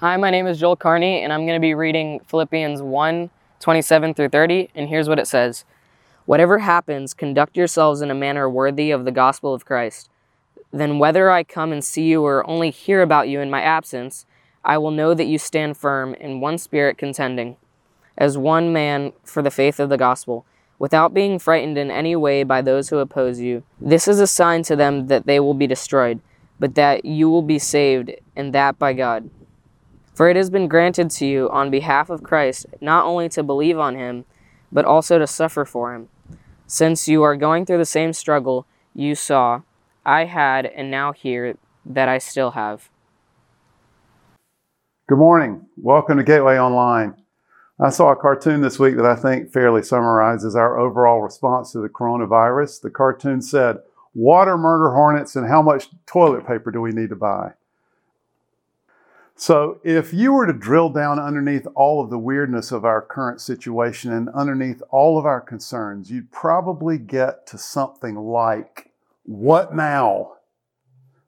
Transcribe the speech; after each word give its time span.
Hi, 0.00 0.18
my 0.18 0.28
name 0.28 0.46
is 0.46 0.60
Joel 0.60 0.76
Carney, 0.76 1.22
and 1.22 1.32
I'm 1.32 1.46
going 1.46 1.56
to 1.56 1.58
be 1.58 1.72
reading 1.72 2.20
Philippians 2.26 2.82
1 2.82 3.30
27 3.60 4.12
through 4.12 4.28
30. 4.28 4.68
And 4.74 4.90
here's 4.90 5.08
what 5.08 5.18
it 5.18 5.26
says 5.26 5.64
Whatever 6.26 6.58
happens, 6.58 7.14
conduct 7.14 7.56
yourselves 7.56 8.02
in 8.02 8.10
a 8.10 8.14
manner 8.14 8.46
worthy 8.46 8.90
of 8.90 9.06
the 9.06 9.10
gospel 9.10 9.54
of 9.54 9.64
Christ. 9.64 10.10
Then, 10.70 10.98
whether 10.98 11.30
I 11.30 11.44
come 11.44 11.72
and 11.72 11.82
see 11.82 12.08
you 12.08 12.22
or 12.22 12.46
only 12.46 12.68
hear 12.68 13.00
about 13.00 13.30
you 13.30 13.40
in 13.40 13.48
my 13.48 13.62
absence, 13.62 14.26
I 14.62 14.76
will 14.76 14.90
know 14.90 15.14
that 15.14 15.28
you 15.28 15.38
stand 15.38 15.78
firm 15.78 16.12
in 16.16 16.40
one 16.40 16.58
spirit 16.58 16.98
contending, 16.98 17.56
as 18.18 18.36
one 18.36 18.74
man 18.74 19.14
for 19.24 19.40
the 19.40 19.50
faith 19.50 19.80
of 19.80 19.88
the 19.88 19.96
gospel, 19.96 20.44
without 20.78 21.14
being 21.14 21.38
frightened 21.38 21.78
in 21.78 21.90
any 21.90 22.14
way 22.14 22.42
by 22.42 22.60
those 22.60 22.90
who 22.90 22.98
oppose 22.98 23.40
you. 23.40 23.62
This 23.80 24.08
is 24.08 24.20
a 24.20 24.26
sign 24.26 24.62
to 24.64 24.76
them 24.76 25.06
that 25.06 25.24
they 25.24 25.40
will 25.40 25.54
be 25.54 25.66
destroyed, 25.66 26.20
but 26.60 26.74
that 26.74 27.06
you 27.06 27.30
will 27.30 27.40
be 27.40 27.58
saved, 27.58 28.12
and 28.36 28.52
that 28.52 28.78
by 28.78 28.92
God. 28.92 29.30
For 30.16 30.30
it 30.30 30.36
has 30.36 30.48
been 30.48 30.66
granted 30.66 31.10
to 31.10 31.26
you 31.26 31.50
on 31.50 31.70
behalf 31.70 32.08
of 32.08 32.22
Christ 32.22 32.64
not 32.80 33.04
only 33.04 33.28
to 33.28 33.42
believe 33.42 33.78
on 33.78 33.96
him, 33.96 34.24
but 34.72 34.86
also 34.86 35.18
to 35.18 35.26
suffer 35.26 35.66
for 35.66 35.94
him. 35.94 36.08
Since 36.66 37.06
you 37.06 37.22
are 37.22 37.36
going 37.36 37.66
through 37.66 37.76
the 37.76 37.84
same 37.84 38.14
struggle 38.14 38.66
you 38.94 39.14
saw, 39.14 39.60
I 40.06 40.24
had, 40.24 40.64
and 40.64 40.90
now 40.90 41.12
hear 41.12 41.58
that 41.84 42.08
I 42.08 42.16
still 42.16 42.52
have. 42.52 42.88
Good 45.06 45.18
morning. 45.18 45.66
Welcome 45.76 46.16
to 46.16 46.24
Gateway 46.24 46.58
Online. 46.58 47.14
I 47.78 47.90
saw 47.90 48.10
a 48.10 48.16
cartoon 48.16 48.62
this 48.62 48.78
week 48.78 48.96
that 48.96 49.04
I 49.04 49.16
think 49.16 49.52
fairly 49.52 49.82
summarizes 49.82 50.56
our 50.56 50.78
overall 50.78 51.20
response 51.20 51.72
to 51.72 51.80
the 51.80 51.90
coronavirus. 51.90 52.80
The 52.80 52.88
cartoon 52.88 53.42
said, 53.42 53.80
Water 54.14 54.56
murder 54.56 54.94
hornets, 54.94 55.36
and 55.36 55.46
how 55.46 55.60
much 55.60 55.90
toilet 56.06 56.46
paper 56.46 56.70
do 56.70 56.80
we 56.80 56.92
need 56.92 57.10
to 57.10 57.16
buy? 57.16 57.52
So, 59.38 59.80
if 59.84 60.14
you 60.14 60.32
were 60.32 60.46
to 60.46 60.54
drill 60.54 60.88
down 60.88 61.18
underneath 61.18 61.66
all 61.74 62.02
of 62.02 62.08
the 62.08 62.18
weirdness 62.18 62.72
of 62.72 62.86
our 62.86 63.02
current 63.02 63.38
situation 63.42 64.10
and 64.10 64.30
underneath 64.30 64.80
all 64.90 65.18
of 65.18 65.26
our 65.26 65.42
concerns, 65.42 66.10
you'd 66.10 66.32
probably 66.32 66.96
get 66.96 67.46
to 67.48 67.58
something 67.58 68.14
like, 68.14 68.92
What 69.24 69.74
now? 69.74 70.32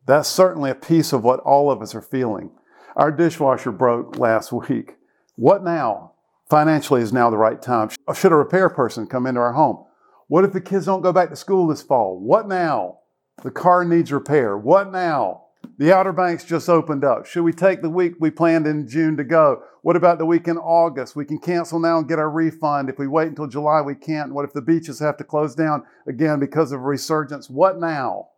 That's 0.07 0.29
certainly 0.29 0.71
a 0.71 0.75
piece 0.75 1.13
of 1.13 1.23
what 1.23 1.41
all 1.41 1.71
of 1.71 1.83
us 1.83 1.95
are 1.95 2.01
feeling. 2.01 2.51
Our 2.97 3.13
dishwasher 3.13 3.73
broke 3.73 4.19
last 4.19 4.53
week. 4.53 4.97
What 5.37 5.63
now? 5.63 6.13
Financially 6.49 7.03
is 7.03 7.13
now 7.13 7.29
the 7.29 7.37
right 7.37 7.61
time. 7.61 7.91
Should 8.15 8.33
a 8.33 8.37
repair 8.37 8.71
person 8.71 9.07
come 9.07 9.27
into 9.27 9.41
our 9.41 9.53
home? 9.53 9.85
What 10.29 10.45
if 10.45 10.55
the 10.55 10.63
kids 10.63 10.87
don't 10.87 11.03
go 11.03 11.13
back 11.13 11.29
to 11.29 11.37
school 11.37 11.67
this 11.67 11.83
fall? 11.83 12.19
What 12.19 12.49
now? 12.49 13.01
The 13.43 13.51
car 13.51 13.85
needs 13.85 14.11
repair. 14.11 14.57
What 14.57 14.91
now? 14.91 15.48
The 15.79 15.95
Outer 15.95 16.13
Banks 16.13 16.45
just 16.45 16.69
opened 16.69 17.05
up. 17.05 17.25
Should 17.25 17.45
we 17.45 17.53
take 17.53 17.83
the 17.83 17.91
week 17.91 18.15
we 18.19 18.31
planned 18.31 18.67
in 18.67 18.89
June 18.89 19.17
to 19.17 19.23
go? 19.23 19.63
What 19.83 19.95
about 19.95 20.19
the 20.19 20.27
week 20.27 20.49
in 20.49 20.59
August? 20.59 21.15
We 21.15 21.25
can 21.25 21.39
cancel 21.39 21.79
now 21.79 21.99
and 21.99 22.09
get 22.09 22.19
our 22.19 22.29
refund. 22.29 22.89
If 22.89 22.99
we 22.99 23.07
wait 23.07 23.29
until 23.29 23.47
July, 23.47 23.81
we 23.81 23.95
can't. 23.95 24.35
What 24.35 24.45
if 24.45 24.53
the 24.53 24.61
beaches 24.61 24.99
have 24.99 25.17
to 25.19 25.25
close 25.25 25.55
down 25.55 25.85
again 26.09 26.41
because 26.41 26.73
of 26.73 26.81
resurgence? 26.81 27.49
What 27.49 27.79
now? 27.79 28.31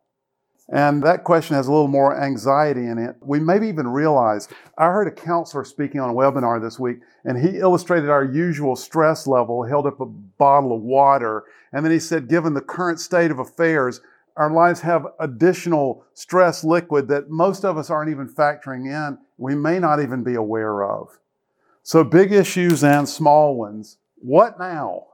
And 0.73 1.03
that 1.03 1.25
question 1.25 1.57
has 1.57 1.67
a 1.67 1.73
little 1.73 1.89
more 1.89 2.23
anxiety 2.23 2.87
in 2.87 2.99
it. 2.99 3.17
We 3.21 3.41
maybe 3.41 3.67
even 3.69 3.89
realize. 3.89 4.49
I 4.79 4.87
heard 4.87 5.09
a 5.09 5.11
counselor 5.11 5.65
speaking 5.65 6.01
on 6.01 6.11
a 6.11 6.15
webinar 6.15 6.63
this 6.63 6.79
week, 6.79 6.99
and 7.25 7.37
he 7.37 7.59
illustrated 7.59 8.09
our 8.09 8.23
usual 8.23 8.77
stress 8.77 9.27
level, 9.27 9.65
held 9.65 9.87
up 9.87 10.01
a 10.01 10.07
bottle 10.07 10.73
of 10.77 10.83
water, 10.83 11.45
and 11.73 11.85
then 11.85 11.91
he 11.91 11.99
said, 11.99 12.29
given 12.29 12.55
the 12.55 12.61
current 12.61 13.01
state 13.01 13.33
of 13.33 13.41
affairs, 13.41 14.01
our 14.37 14.51
lives 14.51 14.81
have 14.81 15.07
additional 15.19 16.05
stress 16.15 16.65
liquid 16.65 17.09
that 17.09 17.31
most 17.31 17.65
of 17.65 17.77
us 17.77 17.91
aren't 17.91 18.11
even 18.11 18.29
factoring 18.29 18.87
in, 18.87 19.19
we 19.37 19.55
may 19.55 19.79
not 19.79 20.01
even 20.01 20.23
be 20.23 20.35
aware 20.35 20.85
of. 20.85 21.19
So, 21.83 22.05
big 22.05 22.33
issues 22.33 22.85
and 22.85 23.09
small 23.09 23.57
ones. 23.57 23.99
What 24.17 24.59
now? 24.59 25.07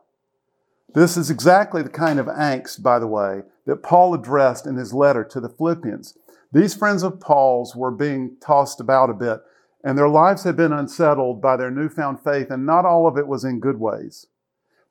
This 0.95 1.17
is 1.17 1.31
exactly 1.31 1.83
the 1.83 1.89
kind 1.89 2.18
of 2.18 2.27
angst, 2.27 2.83
by 2.83 2.98
the 2.98 3.07
way, 3.07 3.42
that 3.67 3.83
Paul 3.83 4.14
addressed 4.14 4.67
in 4.67 4.77
his 4.77 4.95
letter 4.95 5.24
to 5.24 5.40
the 5.40 5.48
Philippians. 5.48 6.17
These 6.52 6.74
friends 6.74 7.02
of 7.02 7.20
Paul's 7.20 7.77
were 7.77 7.90
being 7.90 8.36
tossed 8.40 8.80
about 8.80 9.11
a 9.11 9.14
bit, 9.14 9.40
and 9.85 9.96
their 9.96 10.08
lives 10.08 10.45
had 10.45 10.57
been 10.57 10.73
unsettled 10.73 11.40
by 11.40 11.57
their 11.57 11.70
newfound 11.70 12.20
faith, 12.20 12.51
and 12.51 12.64
not 12.64 12.85
all 12.85 13.07
of 13.07 13.17
it 13.17 13.29
was 13.29 13.45
in 13.45 13.61
good 13.61 13.79
ways. 13.79 14.27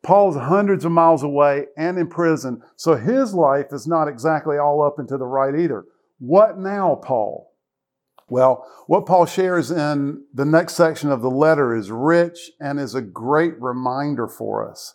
Paul's 0.05 0.35
hundreds 0.35 0.85
of 0.85 0.91
miles 0.91 1.23
away 1.23 1.65
and 1.75 1.97
in 1.97 2.07
prison, 2.07 2.61
so 2.75 2.95
his 2.95 3.33
life 3.33 3.73
is 3.73 3.87
not 3.87 4.07
exactly 4.07 4.57
all 4.57 4.83
up 4.83 4.99
and 4.99 5.07
to 5.09 5.17
the 5.17 5.25
right 5.25 5.59
either. 5.59 5.85
What 6.19 6.59
now, 6.59 6.95
Paul? 7.03 7.51
Well, 8.29 8.65
what 8.85 9.07
Paul 9.07 9.25
shares 9.25 9.71
in 9.71 10.23
the 10.31 10.45
next 10.45 10.75
section 10.75 11.11
of 11.11 11.23
the 11.23 11.31
letter 11.31 11.75
is 11.75 11.89
rich 11.89 12.51
and 12.59 12.79
is 12.79 12.93
a 12.93 13.01
great 13.01 13.59
reminder 13.59 14.27
for 14.27 14.69
us. 14.69 14.93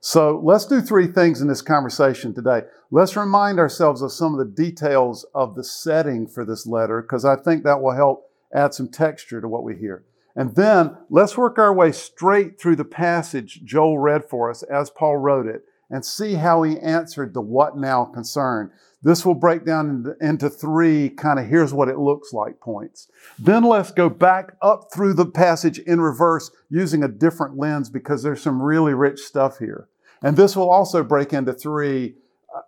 So 0.00 0.40
let's 0.42 0.66
do 0.66 0.80
three 0.80 1.08
things 1.08 1.40
in 1.40 1.48
this 1.48 1.62
conversation 1.62 2.32
today. 2.32 2.62
Let's 2.90 3.16
remind 3.16 3.58
ourselves 3.58 4.00
of 4.00 4.12
some 4.12 4.32
of 4.32 4.38
the 4.38 4.62
details 4.62 5.26
of 5.34 5.56
the 5.56 5.64
setting 5.64 6.28
for 6.28 6.44
this 6.44 6.66
letter, 6.66 7.02
because 7.02 7.24
I 7.24 7.34
think 7.34 7.64
that 7.64 7.82
will 7.82 7.94
help 7.94 8.30
add 8.54 8.74
some 8.74 8.88
texture 8.88 9.40
to 9.40 9.48
what 9.48 9.64
we 9.64 9.76
hear. 9.76 10.04
And 10.34 10.54
then 10.56 10.96
let's 11.10 11.36
work 11.36 11.58
our 11.58 11.74
way 11.74 11.92
straight 11.92 12.58
through 12.58 12.76
the 12.76 12.84
passage 12.84 13.62
Joel 13.64 13.98
read 13.98 14.28
for 14.28 14.50
us 14.50 14.62
as 14.62 14.90
Paul 14.90 15.18
wrote 15.18 15.46
it 15.46 15.64
and 15.90 16.04
see 16.04 16.34
how 16.34 16.62
he 16.62 16.78
answered 16.78 17.34
the 17.34 17.42
what 17.42 17.76
now 17.76 18.06
concern. 18.06 18.70
This 19.02 19.26
will 19.26 19.34
break 19.34 19.66
down 19.66 20.14
into 20.20 20.48
three 20.48 21.10
kind 21.10 21.38
of 21.38 21.46
here's 21.46 21.74
what 21.74 21.88
it 21.88 21.98
looks 21.98 22.32
like 22.32 22.60
points. 22.60 23.08
Then 23.38 23.64
let's 23.64 23.90
go 23.90 24.08
back 24.08 24.56
up 24.62 24.88
through 24.94 25.14
the 25.14 25.26
passage 25.26 25.78
in 25.80 26.00
reverse 26.00 26.50
using 26.70 27.02
a 27.02 27.08
different 27.08 27.58
lens 27.58 27.90
because 27.90 28.22
there's 28.22 28.40
some 28.40 28.62
really 28.62 28.94
rich 28.94 29.20
stuff 29.20 29.58
here. 29.58 29.88
And 30.22 30.36
this 30.36 30.56
will 30.56 30.70
also 30.70 31.02
break 31.02 31.32
into 31.32 31.52
three 31.52 32.14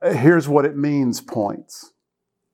uh, 0.03 0.13
here's 0.13 0.49
what 0.49 0.65
it 0.65 0.77
means 0.77 1.21
points. 1.21 1.93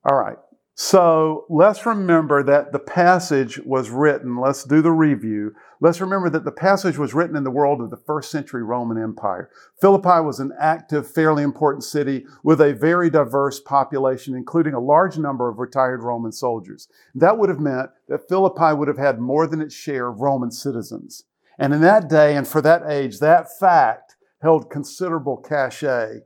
All 0.03 0.17
right. 0.17 0.37
So 0.83 1.45
let's 1.47 1.85
remember 1.85 2.41
that 2.41 2.71
the 2.71 2.79
passage 2.79 3.59
was 3.59 3.91
written, 3.91 4.37
let's 4.37 4.63
do 4.63 4.81
the 4.81 4.91
review. 4.91 5.53
Let's 5.79 6.01
remember 6.01 6.27
that 6.31 6.43
the 6.43 6.51
passage 6.51 6.97
was 6.97 7.13
written 7.13 7.35
in 7.35 7.43
the 7.43 7.51
world 7.51 7.81
of 7.81 7.91
the 7.91 7.97
first 7.97 8.31
century 8.31 8.63
Roman 8.63 8.97
Empire. 8.97 9.51
Philippi 9.79 10.21
was 10.21 10.39
an 10.39 10.51
active, 10.59 11.07
fairly 11.07 11.43
important 11.43 11.83
city 11.83 12.25
with 12.43 12.59
a 12.59 12.73
very 12.73 13.11
diverse 13.11 13.59
population, 13.59 14.33
including 14.33 14.73
a 14.73 14.79
large 14.79 15.19
number 15.19 15.49
of 15.49 15.59
retired 15.59 16.01
Roman 16.01 16.31
soldiers. 16.31 16.87
That 17.13 17.37
would 17.37 17.49
have 17.49 17.59
meant 17.59 17.91
that 18.07 18.27
Philippi 18.27 18.73
would 18.73 18.87
have 18.87 18.97
had 18.97 19.19
more 19.19 19.45
than 19.45 19.61
its 19.61 19.75
share 19.75 20.07
of 20.07 20.19
Roman 20.19 20.49
citizens. 20.49 21.25
And 21.59 21.75
in 21.75 21.81
that 21.81 22.09
day 22.09 22.35
and 22.35 22.47
for 22.47 22.59
that 22.63 22.89
age, 22.89 23.19
that 23.19 23.55
fact 23.59 24.15
held 24.41 24.71
considerable 24.71 25.37
cachet 25.37 26.21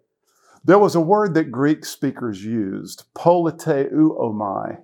there 0.65 0.79
was 0.79 0.95
a 0.95 1.01
word 1.01 1.35
that 1.35 1.51
Greek 1.51 1.85
speakers 1.85 2.43
used, 2.43 3.03
politeuomai, 3.15 4.79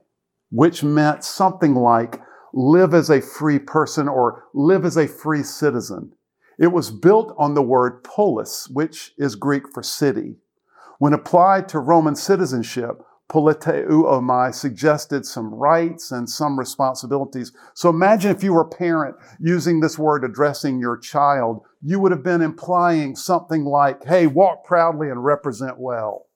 which 0.52 0.84
meant 0.84 1.24
something 1.24 1.74
like 1.74 2.22
live 2.53 2.94
as 2.94 3.09
a 3.09 3.19
free 3.19 3.58
person 3.58 4.08
or 4.08 4.44
live 4.53 4.86
as 4.86 4.96
a 4.96 5.08
free 5.08 5.42
citizen. 5.42 6.14
It 6.59 6.68
was 6.68 6.92
built 6.92 7.34
on 7.36 7.56
the 7.56 7.64
word 7.64 8.03
polis, 8.03 8.68
which 8.69 9.14
is 9.18 9.36
Greek 9.36 9.64
for 9.74 9.81
city. 9.81 10.36
When 11.00 11.14
applied 11.14 11.68
to 11.69 11.80
Roman 11.80 12.16
citizenship, 12.16 13.02
politeuomai 13.31 14.53
suggested 14.53 15.25
some 15.25 15.53
rights 15.56 16.12
and 16.12 16.30
some 16.30 16.59
responsibilities. 16.59 17.53
So 17.74 17.90
imagine 17.90 18.31
if 18.31 18.44
you 18.44 18.53
were 18.53 18.62
a 18.62 18.69
parent 18.69 19.16
using 19.40 19.80
this 19.80 19.97
word 19.97 20.25
addressing 20.25 20.80
your 20.80 20.97
child, 20.97 21.64
you 21.81 22.00
would 22.00 22.12
have 22.12 22.24
been 22.24 22.42
implying 22.42 23.16
something 23.16 23.64
like, 23.64 24.03
hey, 24.03 24.28
walk 24.28 24.66
proudly 24.66 25.09
and 25.09 25.24
represent 25.24 25.80
well. 25.80 26.28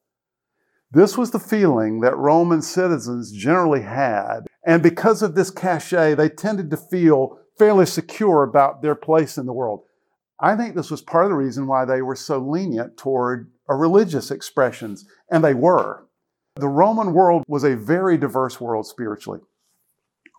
This 0.91 1.17
was 1.17 1.31
the 1.31 1.39
feeling 1.39 2.00
that 2.00 2.16
Roman 2.16 2.61
citizens 2.61 3.33
generally 3.33 3.81
had. 3.81 4.41
And 4.66 4.81
because 4.81 5.22
of 5.22 5.35
this 5.35 5.51
cachet, 5.51 6.16
they 6.16 6.29
tended 6.29 6.71
to 6.71 6.77
feel 6.77 7.39
fairly 7.59 7.86
secure 7.86 8.44
about 8.44 8.81
their 8.81 8.95
place 8.95 9.38
in 9.38 9.45
the 9.45 9.53
world. 9.53 9.81
I 10.39 10.56
think 10.56 10.75
this 10.75 10.92
was 10.92 11.01
part 11.01 11.25
of 11.25 11.31
the 11.31 11.38
reason 11.38 11.68
why 11.68 11.83
they 11.83 12.01
were 12.01 12.15
so 12.15 12.39
lenient 12.39 12.97
toward 12.97 13.51
religious 13.68 14.31
expressions, 14.31 15.06
and 15.30 15.44
they 15.44 15.53
were. 15.53 16.05
The 16.57 16.68
Roman 16.69 17.13
world 17.13 17.44
was 17.50 17.66
a 17.66 17.75
very 17.75 18.18
diverse 18.18 18.62
world 18.62 18.88
spiritually. 18.88 19.42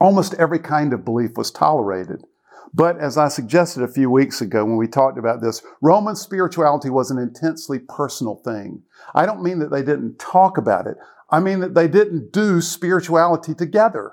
Almost 0.00 0.32
every 0.34 0.58
kind 0.58 0.94
of 0.94 1.04
belief 1.04 1.36
was 1.36 1.50
tolerated. 1.50 2.24
But 2.72 2.98
as 2.98 3.18
I 3.18 3.28
suggested 3.28 3.82
a 3.82 3.88
few 3.88 4.10
weeks 4.10 4.40
ago 4.40 4.64
when 4.64 4.78
we 4.78 4.88
talked 4.88 5.18
about 5.18 5.42
this, 5.42 5.62
Roman 5.82 6.16
spirituality 6.16 6.88
was 6.88 7.10
an 7.10 7.18
intensely 7.18 7.78
personal 7.78 8.36
thing. 8.36 8.82
I 9.14 9.26
don't 9.26 9.42
mean 9.42 9.58
that 9.58 9.70
they 9.70 9.82
didn't 9.82 10.18
talk 10.18 10.56
about 10.56 10.86
it. 10.86 10.96
I 11.30 11.40
mean 11.40 11.60
that 11.60 11.74
they 11.74 11.86
didn't 11.86 12.32
do 12.32 12.62
spirituality 12.62 13.54
together. 13.54 14.12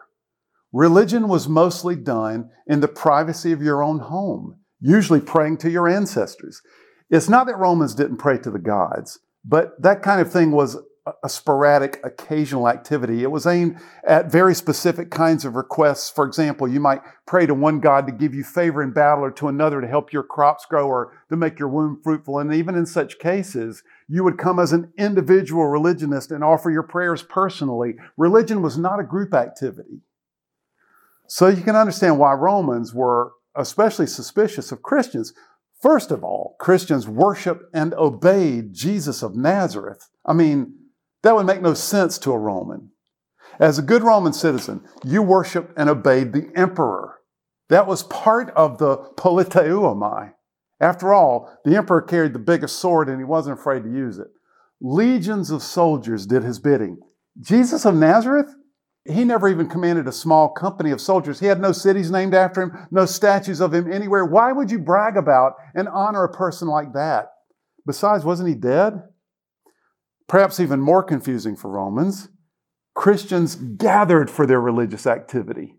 Religion 0.74 1.30
was 1.30 1.48
mostly 1.48 1.96
done 1.96 2.50
in 2.68 2.82
the 2.82 2.88
privacy 2.88 3.52
of 3.54 3.62
your 3.62 3.82
own 3.82 4.00
home, 4.00 4.58
usually 4.82 5.22
praying 5.22 5.58
to 5.58 5.70
your 5.70 5.88
ancestors. 5.88 6.62
It's 7.10 7.30
not 7.30 7.48
that 7.48 7.60
Romans 7.60 7.96
didn't 7.96 8.18
pray 8.18 8.40
to 8.40 8.52
the 8.52 8.60
gods, 8.60 9.20
but 9.46 9.82
that 9.82 10.02
kind 10.02 10.20
of 10.20 10.32
thing 10.32 10.52
was 10.52 10.78
a 11.22 11.28
sporadic, 11.28 12.00
occasional 12.06 12.70
activity. 12.70 13.24
It 13.24 13.32
was 13.32 13.46
aimed 13.46 13.78
at 14.06 14.32
very 14.32 14.56
specific 14.56 15.12
kinds 15.12 15.44
of 15.44 15.56
requests. 15.56 16.10
For 16.10 16.26
example, 16.26 16.66
you 16.66 16.80
might 16.80 17.02
pray 17.26 17.46
to 17.46 17.54
one 17.54 17.82
God 17.82 18.08
to 18.08 18.14
give 18.14 18.34
you 18.34 18.44
favor 18.44 18.82
in 18.82 18.94
battle 18.94 19.26
or 19.26 19.32
to 19.32 19.50
another 19.50 19.82
to 19.82 19.88
help 19.88 20.14
your 20.14 20.24
crops 20.24 20.66
grow 20.66 20.88
or 20.88 21.12
to 21.30 21.36
make 21.36 21.60
your 21.60 21.68
womb 21.68 22.00
fruitful. 22.02 22.40
And 22.40 22.54
even 22.54 22.76
in 22.76 22.86
such 22.86 23.20
cases, 23.20 23.84
you 24.08 24.24
would 24.24 24.38
come 24.38 24.60
as 24.60 24.72
an 24.72 24.94
individual 24.98 25.66
religionist 25.66 26.32
and 26.32 26.42
offer 26.42 26.72
your 26.72 26.84
prayers 26.84 27.22
personally. 27.22 27.96
Religion 28.16 28.62
was 28.62 28.78
not 28.78 29.02
a 29.02 29.04
group 29.04 29.34
activity. 29.34 30.04
So 31.28 31.48
you 31.48 31.64
can 31.64 31.76
understand 31.76 32.18
why 32.18 32.32
Romans 32.34 32.94
were 32.94 33.34
especially 33.56 34.08
suspicious 34.08 34.72
of 34.72 34.82
Christians. 34.82 35.34
First 35.82 36.12
of 36.12 36.24
all, 36.24 36.56
Christians 36.60 37.10
worshiped 37.10 37.66
and 37.74 37.94
obeyed 37.96 38.74
Jesus 38.74 39.22
of 39.22 39.36
Nazareth. 39.36 40.10
I 40.26 40.32
mean, 40.32 40.76
that 41.24 41.36
would 41.36 41.46
make 41.46 41.62
no 41.62 41.74
sense 41.74 42.18
to 42.20 42.32
a 42.32 42.38
Roman. 42.38 42.92
As 43.60 43.78
a 43.78 43.84
good 43.84 44.04
Roman 44.04 44.34
citizen, 44.34 44.84
you 45.04 45.22
worshiped 45.22 45.74
and 45.78 45.90
obeyed 45.90 46.34
the 46.34 46.50
emperor. 46.56 47.20
That 47.70 47.88
was 47.88 48.04
part 48.04 48.50
of 48.52 48.78
the 48.78 48.98
politeuomai. 49.16 50.34
After 50.80 51.14
all, 51.14 51.58
the 51.64 51.76
emperor 51.76 52.02
carried 52.02 52.34
the 52.34 52.40
biggest 52.40 52.78
sword 52.78 53.08
and 53.08 53.20
he 53.20 53.24
wasn't 53.24 53.60
afraid 53.60 53.84
to 53.84 53.90
use 53.90 54.20
it. 54.20 54.28
Legions 54.82 55.50
of 55.50 55.64
soldiers 55.64 56.26
did 56.26 56.44
his 56.44 56.60
bidding. 56.60 57.00
Jesus 57.40 57.86
of 57.86 57.96
Nazareth? 57.96 58.54
He 59.06 59.24
never 59.24 59.50
even 59.50 59.70
commanded 59.70 60.08
a 60.08 60.14
small 60.14 60.50
company 60.50 60.92
of 60.92 61.02
soldiers. 61.02 61.40
He 61.40 61.46
had 61.46 61.60
no 61.60 61.72
cities 61.72 62.12
named 62.12 62.34
after 62.34 62.62
him, 62.62 62.88
no 62.92 63.06
statues 63.06 63.60
of 63.60 63.74
him 63.74 63.92
anywhere. 63.92 64.26
Why 64.26 64.52
would 64.52 64.72
you 64.72 64.80
brag 64.80 65.18
about 65.18 65.54
and 65.76 65.88
honor 65.90 66.24
a 66.24 66.32
person 66.32 66.68
like 66.68 66.94
that? 66.94 67.28
Besides, 67.86 68.24
wasn't 68.24 68.50
he 68.50 68.56
dead? 68.56 69.04
Perhaps 70.28 70.60
even 70.60 70.80
more 70.80 71.04
confusing 71.04 71.56
for 71.56 71.70
Romans, 71.70 72.30
Christians 72.96 73.56
gathered 73.56 74.30
for 74.30 74.46
their 74.46 74.62
religious 74.62 75.08
activity. 75.08 75.76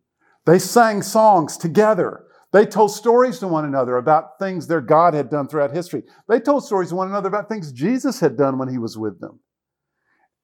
They 0.46 0.58
sang 0.58 1.02
songs 1.02 1.56
together. 1.56 2.25
They 2.52 2.67
told 2.67 2.93
stories 2.93 3.38
to 3.41 3.49
one 3.49 3.64
another 3.64 3.96
about 3.96 4.38
things 4.38 4.67
their 4.67 4.81
God 4.81 5.14
had 5.14 5.31
done 5.31 5.49
throughout 5.49 5.73
history. 5.73 6.02
They 6.29 6.38
told 6.41 6.64
stories 6.64 6.91
to 6.91 6.96
one 6.96 7.08
another 7.08 7.29
about 7.29 7.49
things 7.49 7.73
Jesus 7.73 8.20
had 8.20 8.37
done 8.37 8.58
when 8.58 8.69
he 8.69 8.79
was 8.79 8.99
with 8.99 9.20
them. 9.20 9.41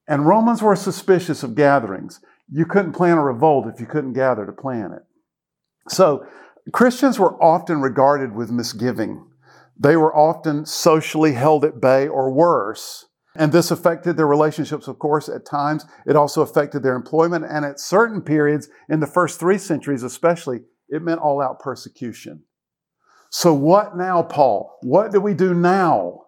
And 0.09 0.27
Romans 0.27 0.61
were 0.63 0.75
suspicious 0.75 1.43
of 1.43 1.55
gatherings. 1.55 2.21
You 2.51 2.67
couldn't 2.67 2.95
plan 2.95 3.19
a 3.19 3.23
revolt 3.23 3.67
if 3.73 3.79
you 3.79 3.87
couldn't 3.87 4.15
gather 4.15 4.45
to 4.45 4.53
plan 4.53 4.93
it. 4.93 5.03
So 5.89 6.27
Christians 6.73 7.19
were 7.19 7.41
often 7.43 7.81
regarded 7.81 8.35
with 8.35 8.51
misgiving. 8.51 9.27
They 9.79 9.97
were 9.97 10.15
often 10.15 10.67
socially 10.67 11.35
held 11.35 11.65
at 11.65 11.81
bay 11.81 12.09
or 12.09 12.33
worse. 12.33 13.07
And 13.37 13.53
this 13.53 13.71
affected 13.71 14.17
their 14.17 14.27
relationships, 14.27 14.89
of 14.89 14.99
course, 14.99 15.29
at 15.29 15.47
times. 15.47 15.87
It 16.07 16.17
also 16.17 16.43
affected 16.43 16.83
their 16.83 16.97
employment. 16.97 17.45
And 17.49 17.65
at 17.65 17.79
certain 17.79 18.23
periods, 18.23 18.69
in 18.89 19.01
the 19.01 19.07
first 19.07 19.39
three 19.39 19.59
centuries 19.59 20.03
especially, 20.03 20.63
it 20.89 21.03
meant 21.03 21.21
all 21.21 21.41
out 21.41 21.61
persecution. 21.61 22.43
So, 23.31 23.55
what 23.55 23.97
now, 23.97 24.23
Paul? 24.23 24.77
What 24.83 25.13
do 25.13 25.21
we 25.21 25.35
do 25.35 25.55
now? 25.55 26.23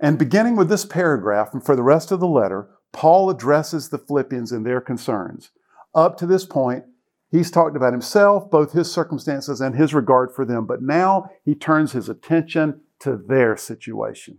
And 0.00 0.18
beginning 0.18 0.56
with 0.56 0.70
this 0.70 0.86
paragraph 0.86 1.50
and 1.52 1.64
for 1.64 1.76
the 1.76 1.82
rest 1.82 2.10
of 2.10 2.20
the 2.20 2.26
letter, 2.26 2.70
Paul 2.92 3.28
addresses 3.28 3.90
the 3.90 3.98
Philippians 3.98 4.52
and 4.52 4.64
their 4.64 4.80
concerns. 4.80 5.50
Up 5.94 6.16
to 6.18 6.26
this 6.26 6.46
point, 6.46 6.84
he's 7.30 7.50
talked 7.50 7.76
about 7.76 7.92
himself, 7.92 8.50
both 8.50 8.72
his 8.72 8.90
circumstances 8.90 9.60
and 9.60 9.74
his 9.74 9.92
regard 9.92 10.34
for 10.34 10.46
them, 10.46 10.66
but 10.66 10.82
now 10.82 11.30
he 11.44 11.54
turns 11.54 11.92
his 11.92 12.08
attention 12.08 12.80
to 13.00 13.16
their 13.16 13.56
situation. 13.56 14.38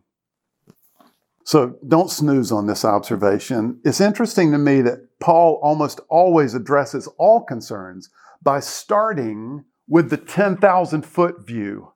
So 1.48 1.78
don't 1.88 2.12
snooze 2.12 2.52
on 2.52 2.68
this 2.68 2.84
observation. 2.84 3.80
It's 3.86 4.02
interesting 4.02 4.52
to 4.52 4.58
me 4.58 4.82
that 4.82 5.08
Paul 5.22 5.62
almost 5.64 6.02
always 6.10 6.54
addresses 6.54 7.08
all 7.18 7.42
concerns 7.46 8.10
by 8.44 8.60
starting 8.60 9.64
with 9.88 10.10
the 10.10 10.18
10,000 10.18 11.06
foot 11.06 11.48
view. 11.48 11.94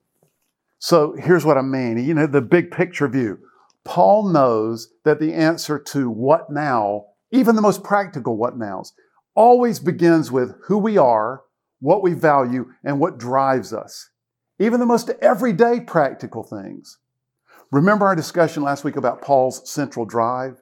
So 0.80 1.18
here's 1.19 1.44
what 1.44 1.57
I 1.57 1.63
mean. 1.63 1.98
You 1.98 2.13
know, 2.13 2.27
the 2.27 2.39
big 2.39 2.71
picture 2.71 3.09
view. 3.09 3.39
Paul 3.83 4.30
knows 4.30 4.88
that 5.03 5.19
the 5.19 5.33
answer 5.33 5.77
to 5.77 6.09
what 6.09 6.50
now, 6.50 7.07
even 7.33 7.57
the 7.57 7.62
most 7.62 7.83
practical 7.83 8.38
what 8.38 8.57
nows, 8.57 8.94
always 9.36 9.81
begins 9.81 10.31
with 10.31 10.56
who 10.68 10.77
we 10.77 10.97
are, 10.97 11.42
what 11.81 12.01
we 12.01 12.13
value, 12.13 12.71
and 12.86 13.01
what 13.01 13.18
drives 13.18 13.74
us. 13.74 14.12
Even 14.59 14.80
the 14.80 14.86
most 14.86 15.09
everyday 15.21 15.81
practical 15.81 16.42
things. 16.42 17.00
Remember 17.71 18.06
our 18.06 18.15
discussion 18.15 18.63
last 18.63 18.83
week 18.83 18.97
about 18.97 19.21
Paul's 19.21 19.69
central 19.69 20.06
drive? 20.06 20.62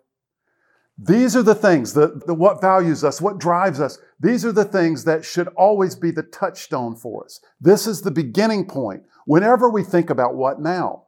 These 1.01 1.35
are 1.35 1.43
the 1.43 1.55
things 1.55 1.93
that 1.93 2.27
the, 2.27 2.33
what 2.33 2.61
values 2.61 3.03
us, 3.03 3.21
what 3.21 3.39
drives 3.39 3.79
us. 3.79 3.97
These 4.19 4.45
are 4.45 4.51
the 4.51 4.65
things 4.65 5.05
that 5.05 5.25
should 5.25 5.47
always 5.49 5.95
be 5.95 6.11
the 6.11 6.23
touchstone 6.23 6.95
for 6.95 7.23
us. 7.23 7.39
This 7.59 7.87
is 7.87 8.01
the 8.01 8.11
beginning 8.11 8.65
point 8.65 9.03
whenever 9.25 9.69
we 9.69 9.83
think 9.83 10.09
about 10.09 10.35
what 10.35 10.61
now. 10.61 11.05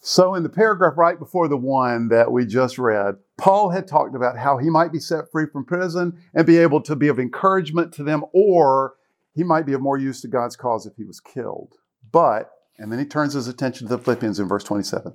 So, 0.00 0.34
in 0.34 0.42
the 0.42 0.50
paragraph 0.50 0.98
right 0.98 1.18
before 1.18 1.48
the 1.48 1.56
one 1.56 2.08
that 2.08 2.30
we 2.30 2.44
just 2.44 2.76
read, 2.76 3.16
Paul 3.38 3.70
had 3.70 3.86
talked 3.86 4.14
about 4.14 4.36
how 4.36 4.58
he 4.58 4.68
might 4.68 4.92
be 4.92 4.98
set 4.98 5.30
free 5.30 5.46
from 5.46 5.64
prison 5.64 6.18
and 6.34 6.46
be 6.46 6.58
able 6.58 6.82
to 6.82 6.96
be 6.96 7.08
of 7.08 7.18
encouragement 7.18 7.92
to 7.94 8.02
them, 8.02 8.24
or 8.34 8.94
he 9.34 9.44
might 9.44 9.64
be 9.64 9.72
of 9.72 9.80
more 9.80 9.96
use 9.96 10.20
to 10.22 10.28
God's 10.28 10.56
cause 10.56 10.86
if 10.86 10.96
he 10.96 11.04
was 11.04 11.20
killed. 11.20 11.74
But 12.12 12.50
and 12.78 12.90
then 12.90 12.98
he 12.98 13.04
turns 13.04 13.34
his 13.34 13.48
attention 13.48 13.86
to 13.86 13.96
the 13.96 14.02
Philippians 14.02 14.40
in 14.40 14.48
verse 14.48 14.64
27. 14.64 15.14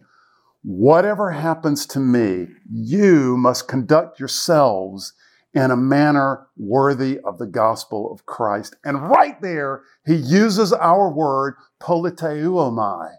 Whatever 0.63 1.31
happens 1.31 1.85
to 1.87 1.99
me, 1.99 2.47
you 2.69 3.37
must 3.37 3.67
conduct 3.67 4.19
yourselves 4.19 5.13
in 5.53 5.71
a 5.71 5.77
manner 5.77 6.47
worthy 6.57 7.19
of 7.19 7.37
the 7.37 7.47
gospel 7.47 8.11
of 8.11 8.25
Christ. 8.25 8.75
And 8.83 9.09
right 9.09 9.41
there, 9.41 9.83
he 10.05 10.15
uses 10.15 10.73
our 10.73 11.11
word 11.11 11.55
politeuomai. 11.81 13.15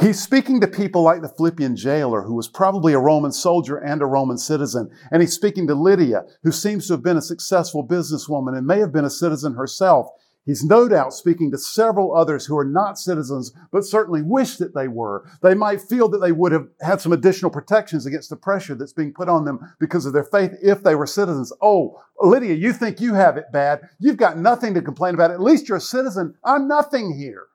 He's 0.00 0.22
speaking 0.22 0.60
to 0.60 0.68
people 0.68 1.02
like 1.02 1.20
the 1.20 1.28
Philippian 1.28 1.76
jailer, 1.76 2.22
who 2.22 2.34
was 2.34 2.48
probably 2.48 2.92
a 2.92 2.98
Roman 2.98 3.32
soldier 3.32 3.76
and 3.76 4.00
a 4.02 4.06
Roman 4.06 4.38
citizen. 4.38 4.90
And 5.10 5.20
he's 5.20 5.32
speaking 5.32 5.66
to 5.66 5.74
Lydia, 5.74 6.24
who 6.42 6.52
seems 6.52 6.86
to 6.86 6.94
have 6.94 7.02
been 7.02 7.16
a 7.16 7.22
successful 7.22 7.86
businesswoman 7.86 8.56
and 8.56 8.66
may 8.66 8.78
have 8.78 8.92
been 8.92 9.04
a 9.04 9.10
citizen 9.10 9.54
herself. 9.54 10.08
He's 10.46 10.64
no 10.64 10.88
doubt 10.88 11.12
speaking 11.12 11.50
to 11.50 11.58
several 11.58 12.16
others 12.16 12.46
who 12.46 12.56
are 12.56 12.64
not 12.64 12.98
citizens, 12.98 13.52
but 13.70 13.84
certainly 13.84 14.22
wish 14.22 14.56
that 14.56 14.74
they 14.74 14.88
were. 14.88 15.28
They 15.42 15.54
might 15.54 15.82
feel 15.82 16.08
that 16.08 16.18
they 16.18 16.32
would 16.32 16.52
have 16.52 16.66
had 16.80 17.00
some 17.00 17.12
additional 17.12 17.50
protections 17.50 18.06
against 18.06 18.30
the 18.30 18.36
pressure 18.36 18.74
that's 18.74 18.94
being 18.94 19.12
put 19.12 19.28
on 19.28 19.44
them 19.44 19.60
because 19.78 20.06
of 20.06 20.14
their 20.14 20.24
faith 20.24 20.52
if 20.62 20.82
they 20.82 20.94
were 20.94 21.06
citizens. 21.06 21.52
Oh, 21.60 22.02
Lydia, 22.20 22.54
you 22.54 22.72
think 22.72 23.00
you 23.00 23.14
have 23.14 23.36
it 23.36 23.52
bad. 23.52 23.82
You've 23.98 24.16
got 24.16 24.38
nothing 24.38 24.72
to 24.74 24.82
complain 24.82 25.14
about. 25.14 25.30
At 25.30 25.42
least 25.42 25.68
you're 25.68 25.78
a 25.78 25.80
citizen. 25.80 26.34
I'm 26.42 26.66
nothing 26.66 27.16
here. 27.16 27.46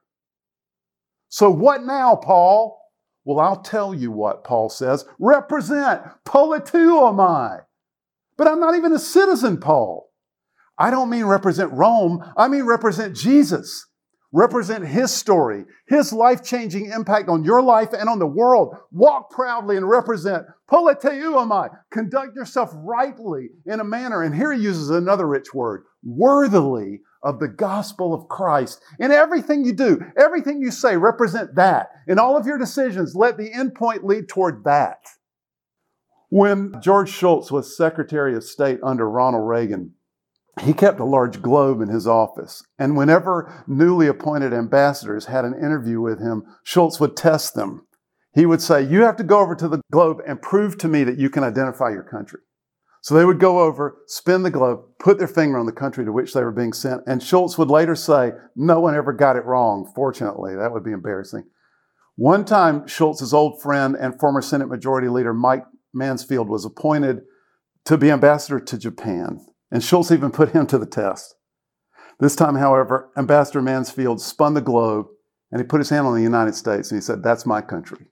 So 1.29 1.49
what 1.49 1.83
now, 1.83 2.15
Paul? 2.15 2.79
Well, 3.23 3.39
I'll 3.39 3.61
tell 3.61 3.95
you 3.95 4.11
what 4.11 4.43
Paul 4.43 4.69
says. 4.69 5.05
Represent. 5.17 6.03
Politeuomai. 6.23 7.61
But 8.37 8.47
I'm 8.47 8.59
not 8.59 8.75
even 8.75 8.93
a 8.93 8.99
citizen, 8.99 9.57
Paul. 9.57 10.04
I 10.77 10.91
don't 10.91 11.09
mean 11.09 11.25
represent 11.25 11.71
Rome, 11.71 12.23
I 12.35 12.47
mean 12.47 12.63
represent 12.63 13.15
Jesus. 13.15 13.87
Represent 14.31 14.85
his 14.85 15.11
story, 15.13 15.63
his 15.87 16.11
life 16.11 16.43
changing 16.43 16.91
impact 16.91 17.29
on 17.29 17.45
your 17.45 17.61
life 17.61 17.93
and 17.93 18.09
on 18.09 18.19
the 18.19 18.27
world. 18.27 18.75
Walk 18.91 19.29
proudly 19.29 19.77
and 19.77 19.87
represent. 19.87 20.45
Politeuomai. 20.69 21.69
Conduct 21.89 22.35
yourself 22.35 22.69
rightly 22.73 23.51
in 23.65 23.79
a 23.79 23.85
manner, 23.85 24.23
and 24.23 24.35
here 24.35 24.51
he 24.51 24.61
uses 24.61 24.89
another 24.89 25.25
rich 25.25 25.53
word, 25.53 25.85
worthily 26.03 26.99
of 27.23 27.39
the 27.39 27.47
gospel 27.47 28.13
of 28.13 28.27
Christ. 28.27 28.81
In 28.99 29.11
everything 29.11 29.63
you 29.63 29.71
do, 29.71 30.01
everything 30.17 30.59
you 30.59 30.69
say, 30.69 30.97
represent 30.97 31.55
that. 31.55 31.87
In 32.05 32.19
all 32.19 32.35
of 32.35 32.45
your 32.45 32.57
decisions, 32.57 33.15
let 33.15 33.37
the 33.37 33.53
end 33.53 33.73
point 33.73 34.03
lead 34.03 34.27
toward 34.27 34.65
that. 34.65 34.97
When 36.29 36.73
George 36.81 37.09
Shultz 37.09 37.51
was 37.51 37.77
Secretary 37.77 38.35
of 38.35 38.43
State 38.43 38.79
under 38.83 39.09
Ronald 39.09 39.47
Reagan, 39.47 39.93
he 40.61 40.73
kept 40.73 40.99
a 40.99 41.05
large 41.05 41.41
globe 41.41 41.81
in 41.81 41.89
his 41.89 42.07
office. 42.07 42.63
And 42.79 42.95
whenever 42.95 43.63
newly 43.67 44.07
appointed 44.07 44.53
ambassadors 44.53 45.25
had 45.25 45.45
an 45.45 45.53
interview 45.53 45.99
with 45.99 46.19
him, 46.19 46.43
Shultz 46.63 46.99
would 46.99 47.17
test 47.17 47.55
them. 47.55 47.85
He 48.33 48.45
would 48.45 48.61
say, 48.61 48.81
You 48.81 49.03
have 49.03 49.17
to 49.17 49.23
go 49.23 49.39
over 49.39 49.55
to 49.55 49.67
the 49.67 49.81
globe 49.91 50.19
and 50.25 50.41
prove 50.41 50.77
to 50.79 50.87
me 50.87 51.03
that 51.03 51.17
you 51.17 51.29
can 51.29 51.43
identify 51.43 51.89
your 51.89 52.03
country. 52.03 52.39
So 53.01 53.13
they 53.13 53.25
would 53.25 53.39
go 53.39 53.59
over, 53.59 53.97
spin 54.07 54.43
the 54.43 54.49
globe, 54.49 54.81
put 54.99 55.19
their 55.19 55.27
finger 55.27 55.59
on 55.59 55.67
the 55.67 55.71
country 55.71 56.05
to 56.05 56.11
which 56.11 56.33
they 56.33 56.43
were 56.43 56.51
being 56.51 56.73
sent. 56.73 57.03
And 57.05 57.21
Shultz 57.21 57.57
would 57.57 57.69
later 57.69 57.95
say, 57.95 58.31
No 58.55 58.79
one 58.79 58.95
ever 58.95 59.13
got 59.13 59.35
it 59.35 59.45
wrong. 59.45 59.91
Fortunately, 59.93 60.55
that 60.55 60.71
would 60.71 60.83
be 60.83 60.91
embarrassing. 60.91 61.43
One 62.15 62.45
time, 62.45 62.87
Shultz's 62.87 63.33
old 63.33 63.61
friend 63.61 63.95
and 63.99 64.17
former 64.19 64.41
Senate 64.41 64.69
Majority 64.69 65.09
Leader 65.09 65.33
Mike 65.33 65.65
Mansfield 65.93 66.47
was 66.47 66.63
appointed 66.63 67.21
to 67.85 67.97
be 67.97 68.09
ambassador 68.09 68.59
to 68.59 68.77
Japan. 68.77 69.45
And 69.71 69.83
Shultz 69.83 70.11
even 70.11 70.31
put 70.31 70.51
him 70.51 70.67
to 70.67 70.77
the 70.77 70.85
test. 70.85 71.35
This 72.19 72.35
time, 72.35 72.55
however, 72.55 73.11
Ambassador 73.17 73.61
Mansfield 73.61 74.21
spun 74.21 74.53
the 74.53 74.61
globe 74.61 75.07
and 75.51 75.59
he 75.59 75.67
put 75.67 75.79
his 75.79 75.89
hand 75.89 76.07
on 76.07 76.15
the 76.15 76.21
United 76.21 76.55
States 76.55 76.91
and 76.91 76.97
he 76.97 77.01
said, 77.01 77.23
That's 77.23 77.45
my 77.45 77.61
country. 77.61 78.07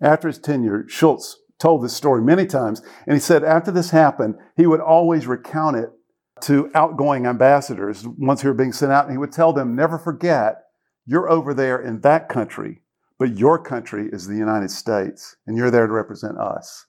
After 0.00 0.28
his 0.28 0.38
tenure, 0.38 0.86
Shultz 0.88 1.36
told 1.60 1.84
this 1.84 1.94
story 1.94 2.22
many 2.22 2.46
times. 2.46 2.82
And 3.06 3.14
he 3.14 3.20
said 3.20 3.44
after 3.44 3.70
this 3.70 3.90
happened, 3.90 4.36
he 4.56 4.66
would 4.66 4.80
always 4.80 5.26
recount 5.26 5.76
it 5.76 5.90
to 6.42 6.70
outgoing 6.74 7.26
ambassadors 7.26 8.06
once 8.06 8.40
he 8.40 8.48
were 8.48 8.54
being 8.54 8.72
sent 8.72 8.90
out. 8.90 9.04
And 9.04 9.12
he 9.12 9.18
would 9.18 9.32
tell 9.32 9.52
them, 9.52 9.76
never 9.76 9.98
forget, 9.98 10.62
you're 11.06 11.30
over 11.30 11.52
there 11.54 11.80
in 11.80 12.00
that 12.00 12.28
country, 12.28 12.82
but 13.18 13.36
your 13.36 13.62
country 13.62 14.08
is 14.10 14.26
the 14.26 14.36
United 14.36 14.70
States, 14.70 15.36
and 15.46 15.56
you're 15.56 15.70
there 15.70 15.86
to 15.86 15.92
represent 15.92 16.38
us. 16.38 16.86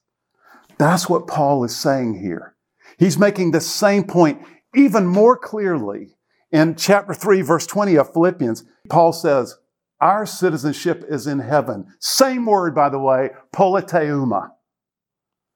That's 0.78 1.08
what 1.08 1.26
Paul 1.26 1.64
is 1.64 1.76
saying 1.76 2.20
here. 2.20 2.56
He's 2.98 3.18
making 3.18 3.50
the 3.50 3.60
same 3.60 4.04
point 4.04 4.42
even 4.74 5.06
more 5.06 5.36
clearly 5.36 6.16
in 6.50 6.76
chapter 6.76 7.14
3, 7.14 7.42
verse 7.42 7.66
20 7.66 7.96
of 7.96 8.12
Philippians. 8.12 8.64
Paul 8.88 9.12
says, 9.12 9.56
Our 10.00 10.26
citizenship 10.26 11.04
is 11.08 11.26
in 11.26 11.40
heaven. 11.40 11.86
Same 12.00 12.46
word, 12.46 12.74
by 12.74 12.88
the 12.88 12.98
way, 12.98 13.30
politeuma. 13.54 14.50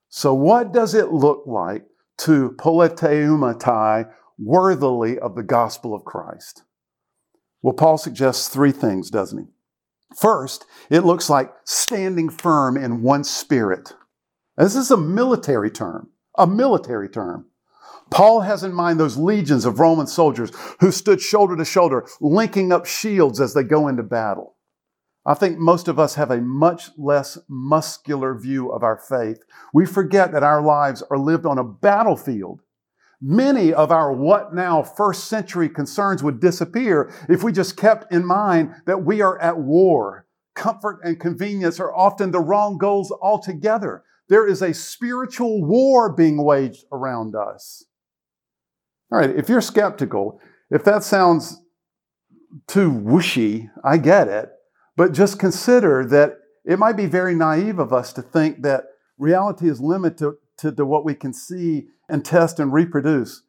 So, 0.09 0.33
what 0.35 0.73
does 0.73 0.95
it 0.95 1.13
look 1.13 1.45
like 1.47 1.85
to 2.19 2.55
politeumatai 2.59 4.11
worthily 4.39 5.19
of 5.19 5.35
the 5.35 5.43
gospel 5.43 5.95
of 5.95 6.05
Christ? 6.05 6.63
Well, 7.63 7.75
Paul 7.75 7.99
suggests 7.99 8.49
three 8.49 8.73
things, 8.73 9.11
doesn't 9.11 9.39
he? 9.39 9.47
First, 10.17 10.65
it 10.89 11.01
looks 11.01 11.29
like 11.29 11.53
standing 11.65 12.31
firm 12.31 12.77
in 12.77 13.03
one 13.03 13.25
spirit. 13.25 13.93
This 14.57 14.77
is 14.77 14.91
a 14.91 14.97
military 14.97 15.71
term, 15.71 16.11
a 16.39 16.47
military 16.47 17.09
term. 17.09 17.47
Paul 18.11 18.41
has 18.41 18.63
in 18.63 18.73
mind 18.73 19.01
those 19.01 19.17
legions 19.17 19.65
of 19.65 19.81
Roman 19.81 20.07
soldiers 20.07 20.53
who 20.81 20.93
stood 20.93 21.21
shoulder 21.21 21.57
to 21.57 21.65
shoulder, 21.65 22.07
linking 22.21 22.73
up 22.73 22.87
shields 22.87 23.41
as 23.41 23.55
they 23.55 23.65
go 23.65 23.89
into 23.89 24.03
battle. 24.03 24.55
I 25.25 25.35
think 25.35 25.59
most 25.59 25.89
of 25.89 25.99
us 25.99 26.15
have 26.15 26.31
a 26.31 26.41
much 26.41 26.91
less 26.97 27.37
muscular 27.49 28.39
view 28.39 28.71
of 28.71 28.85
our 28.85 28.97
faith. 28.97 29.39
We 29.75 29.85
forget 29.85 30.31
that 30.31 30.45
our 30.45 30.63
lives 30.63 31.03
are 31.11 31.19
lived 31.19 31.47
on 31.47 31.59
a 31.59 31.65
battlefield. 31.65 32.61
Many 33.21 33.75
of 33.75 33.91
our 33.91 34.13
what 34.13 34.55
now 34.55 34.85
first 34.85 35.25
century 35.25 35.69
concerns 35.69 36.23
would 36.23 36.39
disappear 36.39 37.13
if 37.29 37.43
we 37.43 37.51
just 37.51 37.77
kept 37.77 38.13
in 38.13 38.25
mind 38.25 38.73
that 38.87 39.05
we 39.05 39.21
are 39.21 39.41
at 39.41 39.59
war. 39.59 40.27
Comfort 40.55 41.01
and 41.03 41.19
convenience 41.19 41.81
are 41.81 41.95
often 41.95 42.31
the 42.31 42.41
wrong 42.41 42.79
goals 42.79 43.13
altogether. 43.21 44.05
There 44.29 44.47
is 44.47 44.63
a 44.63 44.75
spiritual 44.75 45.65
war 45.65 46.13
being 46.13 46.43
waged 46.43 46.85
around 46.93 47.35
us. 47.35 47.85
All 49.11 49.19
right, 49.19 49.31
if 49.31 49.49
you're 49.49 49.61
skeptical, 49.61 50.41
if 50.71 50.83
that 50.85 51.05
sounds 51.05 51.63
too 52.67 52.91
whooshy, 52.91 53.71
I 53.85 53.99
get 53.99 54.29
it. 54.29 54.51
But 54.97 55.13
just 55.13 55.39
consider 55.39 56.05
that 56.07 56.39
it 56.65 56.79
might 56.79 56.97
be 56.97 57.07
very 57.07 57.35
naive 57.35 57.79
of 57.79 57.93
us 57.93 58.13
to 58.15 58.23
think 58.23 58.63
that 58.63 58.85
reality 59.19 59.69
is 59.69 59.81
limited 59.81 60.35
to, 60.59 60.73
to 60.73 60.85
what 60.85 61.05
we 61.05 61.15
can 61.15 61.33
see 61.33 61.87
and 62.09 62.25
test 62.25 62.59
and 62.59 62.73
reproduce. 62.73 63.43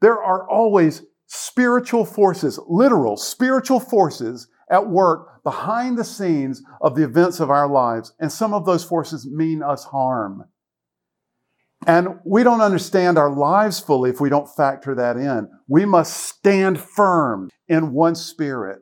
There 0.00 0.22
are 0.22 0.48
always 0.48 1.02
spiritual 1.26 2.04
forces, 2.04 2.58
literal 2.68 3.16
spiritual 3.16 3.80
forces 3.80 4.48
at 4.70 4.88
work 4.88 5.42
behind 5.42 5.96
the 5.96 6.04
scenes 6.04 6.62
of 6.80 6.94
the 6.94 7.04
events 7.04 7.40
of 7.40 7.50
our 7.50 7.68
lives. 7.68 8.12
And 8.18 8.30
some 8.30 8.52
of 8.52 8.66
those 8.66 8.84
forces 8.84 9.26
mean 9.26 9.62
us 9.62 9.84
harm. 9.84 10.44
And 11.86 12.18
we 12.24 12.42
don't 12.42 12.60
understand 12.60 13.18
our 13.18 13.30
lives 13.30 13.80
fully 13.80 14.10
if 14.10 14.20
we 14.20 14.28
don't 14.28 14.48
factor 14.48 14.94
that 14.96 15.16
in. 15.16 15.48
We 15.68 15.84
must 15.84 16.14
stand 16.16 16.80
firm 16.80 17.50
in 17.68 17.92
one 17.92 18.14
spirit. 18.14 18.80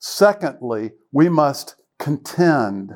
Secondly, 0.00 0.92
we 1.12 1.28
must 1.28 1.76
contend 1.98 2.92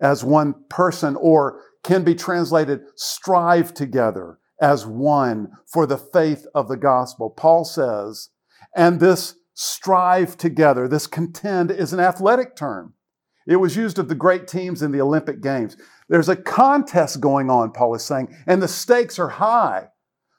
as 0.00 0.24
one 0.24 0.54
person, 0.70 1.16
or 1.16 1.60
can 1.82 2.04
be 2.04 2.14
translated 2.14 2.80
strive 2.96 3.74
together 3.74 4.38
as 4.60 4.86
one 4.86 5.48
for 5.66 5.86
the 5.86 5.98
faith 5.98 6.46
of 6.54 6.68
the 6.68 6.76
gospel. 6.76 7.30
Paul 7.30 7.64
says, 7.64 8.30
and 8.76 9.00
this 9.00 9.36
strive 9.54 10.36
together, 10.36 10.86
this 10.86 11.06
contend 11.06 11.70
is 11.70 11.92
an 11.92 12.00
athletic 12.00 12.56
term. 12.56 12.94
It 13.46 13.56
was 13.56 13.76
used 13.76 13.98
of 13.98 14.08
the 14.08 14.14
great 14.14 14.48
teams 14.48 14.82
in 14.82 14.90
the 14.92 15.00
Olympic 15.00 15.40
Games. 15.40 15.76
There's 16.08 16.28
a 16.28 16.36
contest 16.36 17.20
going 17.20 17.50
on, 17.50 17.72
Paul 17.72 17.94
is 17.94 18.04
saying, 18.04 18.34
and 18.46 18.62
the 18.62 18.68
stakes 18.68 19.18
are 19.18 19.28
high. 19.28 19.88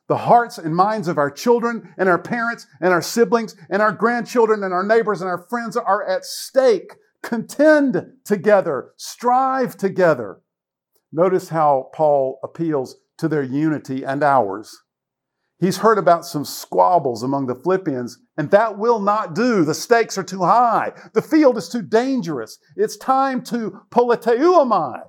The 0.08 0.18
hearts 0.18 0.58
and 0.60 0.76
minds 0.76 1.08
of 1.08 1.18
our 1.18 1.32
children 1.32 1.94
and 1.98 2.08
our 2.08 2.20
parents 2.20 2.68
and 2.80 2.94
our 2.94 3.02
siblings 3.02 3.56
and 3.70 3.82
our 3.82 3.92
grandchildren 3.92 4.64
and 4.64 4.74
our 4.74 4.86
neighbors 4.86 5.22
and 5.22 5.30
our 5.30 5.48
friends 5.50 5.76
are 5.76 6.08
at 6.08 6.26
stake. 6.26 6.94
Contend 7.24 8.14
together, 8.24 8.92
strive 8.98 9.76
together. 9.78 10.42
Notice 11.12 11.50
how 11.50 11.90
Paul 11.94 12.40
appeals 12.44 12.98
to 13.18 13.28
their 13.28 13.42
unity 13.42 14.04
and 14.04 14.24
ours. 14.24 14.84
He's 15.60 15.78
heard 15.78 15.98
about 15.98 16.26
some 16.26 16.44
squabbles 16.44 17.24
among 17.24 17.48
the 17.48 17.56
Philippians, 17.56 18.20
and 18.38 18.52
that 18.52 18.78
will 18.78 19.00
not 19.00 19.34
do. 19.34 19.64
The 19.64 19.74
stakes 19.74 20.18
are 20.18 20.24
too 20.24 20.44
high. 20.44 20.92
The 21.14 21.22
field 21.22 21.58
is 21.58 21.70
too 21.70 21.82
dangerous. 21.82 22.60
It's 22.76 22.98
time 22.98 23.42
to 23.46 23.82
politeuomai. 23.90 25.04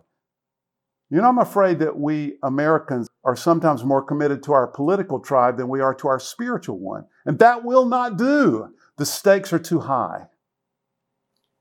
You 1.11 1.21
know, 1.21 1.29
I'm 1.29 1.38
afraid 1.38 1.79
that 1.81 1.99
we 1.99 2.37
Americans 2.43 3.09
are 3.25 3.37
sometimes 3.37 3.85
more 3.85 4.03
committed 4.03 4.43
to 4.45 4.53
our 4.53 4.67
political 4.67 5.21
tribe 5.21 5.57
than 5.57 5.69
we 5.69 5.81
are 5.81 5.95
to 5.95 6.09
our 6.09 6.21
spiritual 6.21 6.79
one. 6.79 7.05
And 7.25 7.38
that 7.38 7.65
will 7.65 7.85
not 7.85 8.17
do. 8.17 8.69
The 8.99 9.07
stakes 9.07 9.53
are 9.53 9.59
too 9.59 9.81
high. 9.81 10.29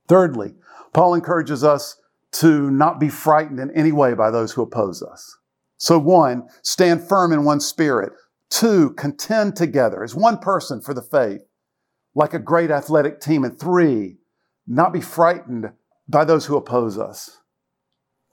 Thirdly, 0.07 0.55
Paul 0.93 1.15
encourages 1.15 1.63
us 1.63 1.99
to 2.33 2.69
not 2.69 2.99
be 2.99 3.09
frightened 3.09 3.59
in 3.59 3.71
any 3.71 3.91
way 3.91 4.13
by 4.13 4.29
those 4.29 4.51
who 4.51 4.61
oppose 4.61 5.01
us. 5.01 5.37
So, 5.77 5.99
one, 5.99 6.47
stand 6.61 7.07
firm 7.07 7.31
in 7.31 7.43
one 7.43 7.59
spirit. 7.59 8.13
Two, 8.49 8.91
contend 8.91 9.55
together 9.55 10.03
as 10.03 10.15
one 10.15 10.37
person 10.37 10.81
for 10.81 10.93
the 10.93 11.01
faith, 11.01 11.41
like 12.13 12.33
a 12.33 12.39
great 12.39 12.71
athletic 12.71 13.19
team. 13.19 13.43
And 13.43 13.59
three, 13.59 14.17
not 14.67 14.93
be 14.93 15.01
frightened 15.01 15.71
by 16.07 16.25
those 16.25 16.45
who 16.45 16.55
oppose 16.55 16.97
us. 16.97 17.41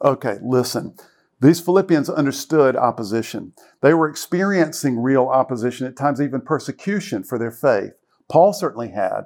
Okay, 0.05 0.39
listen. 0.43 0.95
These 1.41 1.61
Philippians 1.61 2.09
understood 2.09 2.77
opposition. 2.77 3.53
They 3.81 3.95
were 3.95 4.09
experiencing 4.09 5.03
real 5.03 5.27
opposition, 5.27 5.87
at 5.87 5.97
times 5.97 6.21
even 6.21 6.41
persecution 6.41 7.25
for 7.25 7.39
their 7.39 7.51
faith. 7.51 7.93
Paul 8.31 8.53
certainly 8.53 8.91
had. 8.91 9.23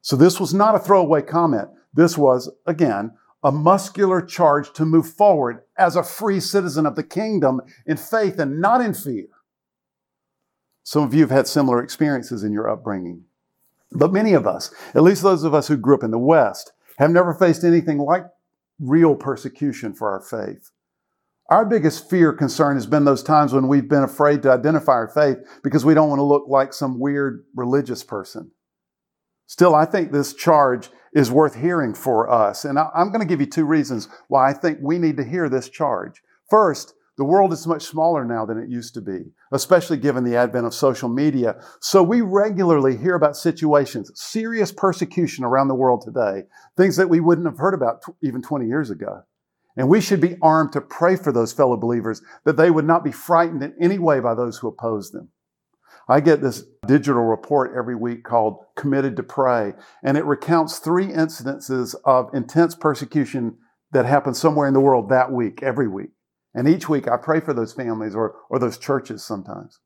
So 0.00 0.16
this 0.16 0.40
was 0.40 0.54
not 0.54 0.74
a 0.74 0.78
throwaway 0.78 1.22
comment. 1.22 1.68
This 1.92 2.16
was, 2.16 2.50
again, 2.66 3.12
a 3.42 3.52
muscular 3.52 4.22
charge 4.22 4.72
to 4.72 4.84
move 4.84 5.08
forward 5.08 5.60
as 5.76 5.94
a 5.94 6.02
free 6.02 6.40
citizen 6.40 6.86
of 6.86 6.96
the 6.96 7.04
kingdom 7.04 7.60
in 7.86 7.96
faith 7.96 8.38
and 8.38 8.60
not 8.60 8.80
in 8.80 8.94
fear. 8.94 9.26
Some 10.88 11.02
of 11.02 11.12
you 11.12 11.20
have 11.20 11.30
had 11.30 11.46
similar 11.46 11.82
experiences 11.82 12.42
in 12.42 12.50
your 12.50 12.66
upbringing. 12.66 13.24
But 13.92 14.10
many 14.10 14.32
of 14.32 14.46
us, 14.46 14.72
at 14.94 15.02
least 15.02 15.22
those 15.22 15.44
of 15.44 15.52
us 15.52 15.68
who 15.68 15.76
grew 15.76 15.94
up 15.94 16.02
in 16.02 16.10
the 16.10 16.18
West, 16.18 16.72
have 16.96 17.10
never 17.10 17.34
faced 17.34 17.62
anything 17.62 17.98
like 17.98 18.24
real 18.80 19.14
persecution 19.14 19.92
for 19.92 20.10
our 20.10 20.22
faith. 20.22 20.70
Our 21.50 21.66
biggest 21.66 22.08
fear 22.08 22.32
concern 22.32 22.78
has 22.78 22.86
been 22.86 23.04
those 23.04 23.22
times 23.22 23.52
when 23.52 23.68
we've 23.68 23.86
been 23.86 24.02
afraid 24.02 24.42
to 24.44 24.50
identify 24.50 24.92
our 24.92 25.08
faith 25.08 25.36
because 25.62 25.84
we 25.84 25.92
don't 25.92 26.08
want 26.08 26.20
to 26.20 26.24
look 26.24 26.46
like 26.48 26.72
some 26.72 26.98
weird 26.98 27.44
religious 27.54 28.02
person. 28.02 28.52
Still, 29.46 29.74
I 29.74 29.84
think 29.84 30.10
this 30.10 30.32
charge 30.32 30.88
is 31.12 31.30
worth 31.30 31.56
hearing 31.56 31.92
for 31.92 32.30
us. 32.30 32.64
And 32.64 32.78
I'm 32.78 33.12
going 33.12 33.20
to 33.20 33.26
give 33.26 33.40
you 33.40 33.46
two 33.46 33.66
reasons 33.66 34.08
why 34.28 34.48
I 34.48 34.54
think 34.54 34.78
we 34.80 34.98
need 34.98 35.18
to 35.18 35.24
hear 35.24 35.50
this 35.50 35.68
charge. 35.68 36.22
First, 36.48 36.94
the 37.18 37.24
world 37.24 37.52
is 37.52 37.66
much 37.66 37.82
smaller 37.82 38.24
now 38.24 38.46
than 38.46 38.58
it 38.58 38.70
used 38.70 38.94
to 38.94 39.00
be, 39.00 39.32
especially 39.50 39.96
given 39.96 40.22
the 40.22 40.36
advent 40.36 40.66
of 40.66 40.72
social 40.72 41.08
media. 41.08 41.60
So 41.80 42.00
we 42.00 42.20
regularly 42.20 42.96
hear 42.96 43.16
about 43.16 43.36
situations, 43.36 44.12
serious 44.14 44.70
persecution 44.70 45.44
around 45.44 45.66
the 45.66 45.74
world 45.74 46.02
today, 46.02 46.44
things 46.76 46.96
that 46.96 47.10
we 47.10 47.18
wouldn't 47.18 47.48
have 47.48 47.58
heard 47.58 47.74
about 47.74 48.02
t- 48.04 48.12
even 48.22 48.40
20 48.40 48.68
years 48.68 48.88
ago. 48.88 49.24
And 49.76 49.88
we 49.88 50.00
should 50.00 50.20
be 50.20 50.36
armed 50.40 50.72
to 50.72 50.80
pray 50.80 51.16
for 51.16 51.32
those 51.32 51.52
fellow 51.52 51.76
believers 51.76 52.22
that 52.44 52.56
they 52.56 52.70
would 52.70 52.86
not 52.86 53.02
be 53.02 53.12
frightened 53.12 53.64
in 53.64 53.74
any 53.80 53.98
way 53.98 54.20
by 54.20 54.34
those 54.34 54.58
who 54.58 54.68
oppose 54.68 55.10
them. 55.10 55.30
I 56.08 56.20
get 56.20 56.40
this 56.40 56.64
digital 56.86 57.22
report 57.22 57.72
every 57.76 57.96
week 57.96 58.22
called 58.22 58.64
Committed 58.76 59.16
to 59.16 59.24
Pray, 59.24 59.74
and 60.04 60.16
it 60.16 60.24
recounts 60.24 60.78
three 60.78 61.08
incidences 61.08 61.96
of 62.04 62.32
intense 62.32 62.76
persecution 62.76 63.58
that 63.90 64.06
happened 64.06 64.36
somewhere 64.36 64.68
in 64.68 64.74
the 64.74 64.80
world 64.80 65.08
that 65.08 65.32
week, 65.32 65.64
every 65.64 65.88
week. 65.88 66.10
And 66.54 66.68
each 66.68 66.88
week 66.88 67.08
I 67.08 67.16
pray 67.16 67.40
for 67.40 67.52
those 67.52 67.72
families 67.72 68.14
or, 68.14 68.34
or 68.50 68.58
those 68.58 68.78
churches 68.78 69.24
sometimes. 69.24 69.78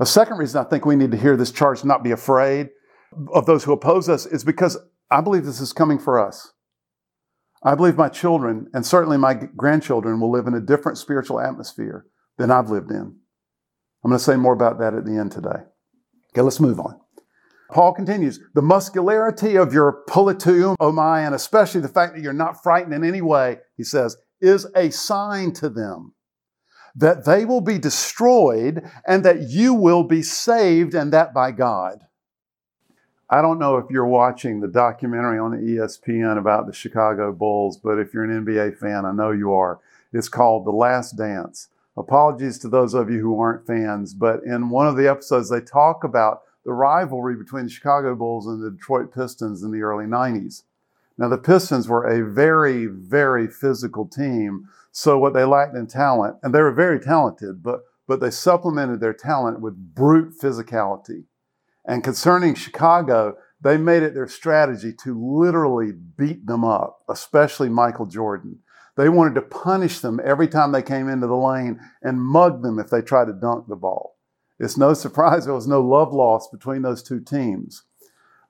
A 0.00 0.06
second 0.06 0.38
reason 0.38 0.60
I 0.60 0.68
think 0.68 0.86
we 0.86 0.96
need 0.96 1.10
to 1.10 1.16
hear 1.16 1.36
this 1.36 1.52
charge, 1.52 1.84
not 1.84 2.02
be 2.02 2.12
afraid 2.12 2.70
of 3.32 3.46
those 3.46 3.64
who 3.64 3.72
oppose 3.72 4.08
us, 4.08 4.26
is 4.26 4.44
because 4.44 4.78
I 5.10 5.20
believe 5.20 5.44
this 5.44 5.60
is 5.60 5.72
coming 5.72 5.98
for 5.98 6.18
us. 6.18 6.52
I 7.62 7.74
believe 7.74 7.96
my 7.96 8.08
children, 8.08 8.68
and 8.72 8.84
certainly 8.84 9.16
my 9.18 9.34
grandchildren, 9.34 10.18
will 10.18 10.30
live 10.30 10.46
in 10.46 10.54
a 10.54 10.60
different 10.60 10.98
spiritual 10.98 11.38
atmosphere 11.38 12.06
than 12.38 12.50
I've 12.50 12.70
lived 12.70 12.90
in. 12.90 13.16
I'm 14.04 14.10
going 14.10 14.18
to 14.18 14.24
say 14.24 14.36
more 14.36 14.54
about 14.54 14.80
that 14.80 14.94
at 14.94 15.04
the 15.04 15.16
end 15.16 15.30
today. 15.30 15.60
Okay, 16.32 16.40
let's 16.40 16.58
move 16.58 16.80
on. 16.80 16.98
Paul 17.70 17.94
continues, 17.94 18.40
the 18.54 18.62
muscularity 18.62 19.56
of 19.56 19.72
your 19.72 20.02
politeum, 20.08 20.74
oh 20.80 20.92
my, 20.92 21.20
and 21.20 21.34
especially 21.34 21.80
the 21.80 21.88
fact 21.88 22.14
that 22.14 22.22
you're 22.22 22.32
not 22.32 22.62
frightened 22.62 22.94
in 22.94 23.04
any 23.04 23.22
way, 23.22 23.58
he 23.76 23.84
says, 23.84 24.16
is 24.42 24.66
a 24.74 24.90
sign 24.90 25.52
to 25.54 25.70
them. 25.70 26.12
that 26.94 27.24
they 27.24 27.44
will 27.44 27.60
be 27.60 27.78
destroyed 27.78 28.82
and 29.06 29.24
that 29.24 29.48
you 29.48 29.74
will 29.74 30.04
be 30.04 30.22
saved, 30.22 30.94
and 30.94 31.12
that 31.12 31.32
by 31.32 31.50
God. 31.50 32.06
I 33.30 33.40
don't 33.40 33.58
know 33.58 33.78
if 33.78 33.86
you're 33.90 34.06
watching 34.06 34.60
the 34.60 34.68
documentary 34.68 35.38
on 35.38 35.52
ESPN 35.52 36.36
about 36.36 36.66
the 36.66 36.72
Chicago 36.74 37.32
Bulls, 37.32 37.78
but 37.78 37.98
if 37.98 38.12
you're 38.12 38.24
an 38.24 38.44
NBA 38.44 38.76
fan, 38.76 39.06
I 39.06 39.12
know 39.12 39.30
you 39.30 39.54
are. 39.54 39.80
It's 40.12 40.28
called 40.28 40.66
The 40.66 40.70
Last 40.70 41.16
Dance. 41.16 41.68
Apologies 41.96 42.58
to 42.58 42.68
those 42.68 42.92
of 42.92 43.10
you 43.10 43.20
who 43.20 43.40
aren't 43.40 43.66
fans, 43.66 44.12
but 44.12 44.42
in 44.44 44.68
one 44.68 44.86
of 44.86 44.96
the 44.96 45.08
episodes, 45.08 45.48
they 45.48 45.60
talk 45.60 46.04
about 46.04 46.42
the 46.64 46.72
rivalry 46.72 47.36
between 47.36 47.64
the 47.64 47.70
Chicago 47.70 48.14
Bulls 48.14 48.46
and 48.46 48.62
the 48.62 48.70
Detroit 48.70 49.14
Pistons 49.14 49.62
in 49.62 49.70
the 49.70 49.80
early 49.80 50.04
90s. 50.04 50.64
Now, 51.18 51.28
the 51.28 51.38
Pistons 51.38 51.88
were 51.88 52.04
a 52.04 52.24
very, 52.28 52.86
very 52.86 53.46
physical 53.46 54.06
team. 54.06 54.68
So, 54.90 55.18
what 55.18 55.34
they 55.34 55.44
lacked 55.44 55.76
in 55.76 55.86
talent, 55.86 56.36
and 56.42 56.54
they 56.54 56.60
were 56.60 56.72
very 56.72 57.00
talented, 57.00 57.62
but, 57.62 57.80
but 58.06 58.20
they 58.20 58.30
supplemented 58.30 59.00
their 59.00 59.14
talent 59.14 59.60
with 59.60 59.94
brute 59.94 60.34
physicality. 60.40 61.24
And 61.84 62.04
concerning 62.04 62.54
Chicago, 62.54 63.36
they 63.60 63.76
made 63.76 64.02
it 64.02 64.14
their 64.14 64.28
strategy 64.28 64.92
to 65.04 65.18
literally 65.18 65.92
beat 65.92 66.46
them 66.46 66.64
up, 66.64 67.00
especially 67.08 67.68
Michael 67.68 68.06
Jordan. 68.06 68.58
They 68.96 69.08
wanted 69.08 69.34
to 69.36 69.42
punish 69.42 70.00
them 70.00 70.20
every 70.22 70.48
time 70.48 70.72
they 70.72 70.82
came 70.82 71.08
into 71.08 71.26
the 71.26 71.36
lane 71.36 71.80
and 72.02 72.20
mug 72.20 72.62
them 72.62 72.78
if 72.78 72.90
they 72.90 73.00
tried 73.00 73.26
to 73.26 73.32
dunk 73.32 73.66
the 73.68 73.76
ball. 73.76 74.16
It's 74.58 74.76
no 74.76 74.94
surprise 74.94 75.44
there 75.44 75.54
was 75.54 75.66
no 75.66 75.80
love 75.80 76.12
lost 76.12 76.52
between 76.52 76.82
those 76.82 77.02
two 77.02 77.20
teams. 77.20 77.84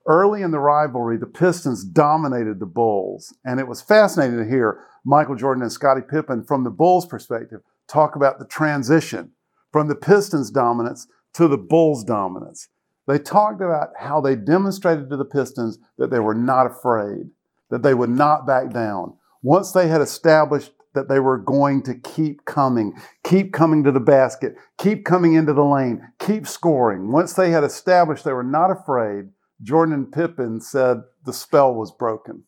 Early 0.05 0.41
in 0.41 0.51
the 0.51 0.59
rivalry, 0.59 1.17
the 1.17 1.25
Pistons 1.25 1.85
dominated 1.85 2.59
the 2.59 2.65
Bulls, 2.65 3.33
and 3.45 3.59
it 3.59 3.67
was 3.67 3.81
fascinating 3.81 4.37
to 4.37 4.49
hear 4.49 4.81
Michael 5.05 5.35
Jordan 5.35 5.63
and 5.63 5.71
Scottie 5.71 6.01
Pippen, 6.01 6.43
from 6.43 6.65
the 6.65 6.69
Bulls' 6.69 7.05
perspective, 7.05 7.61
talk 7.87 8.15
about 8.15 8.37
the 8.37 8.45
transition 8.45 9.31
from 9.71 9.87
the 9.87 9.95
Pistons' 9.95 10.51
dominance 10.51 11.07
to 11.35 11.47
the 11.47 11.57
Bulls' 11.57 12.03
dominance. 12.03 12.67
They 13.07 13.17
talked 13.17 13.61
about 13.61 13.89
how 13.97 14.19
they 14.19 14.35
demonstrated 14.35 15.09
to 15.09 15.17
the 15.17 15.25
Pistons 15.25 15.77
that 15.97 16.11
they 16.11 16.19
were 16.19 16.35
not 16.35 16.67
afraid, 16.67 17.29
that 17.69 17.81
they 17.81 17.93
would 17.93 18.09
not 18.09 18.45
back 18.45 18.71
down. 18.71 19.15
Once 19.41 19.71
they 19.71 19.87
had 19.87 20.01
established 20.01 20.71
that 20.93 21.09
they 21.09 21.19
were 21.19 21.37
going 21.37 21.81
to 21.83 21.95
keep 21.95 22.45
coming, 22.45 22.93
keep 23.23 23.51
coming 23.51 23.83
to 23.83 23.91
the 23.91 23.99
basket, 23.99 24.55
keep 24.77 25.05
coming 25.05 25.33
into 25.33 25.53
the 25.53 25.63
lane, 25.63 26.01
keep 26.19 26.45
scoring. 26.45 27.11
Once 27.11 27.33
they 27.33 27.51
had 27.51 27.63
established 27.63 28.23
they 28.23 28.33
were 28.33 28.43
not 28.43 28.69
afraid, 28.69 29.29
Jordan 29.63 29.93
and 29.95 30.11
Pippen 30.11 30.59
said 30.59 31.03
the 31.25 31.33
spell 31.33 31.73
was 31.73 31.91
broken. 31.91 32.43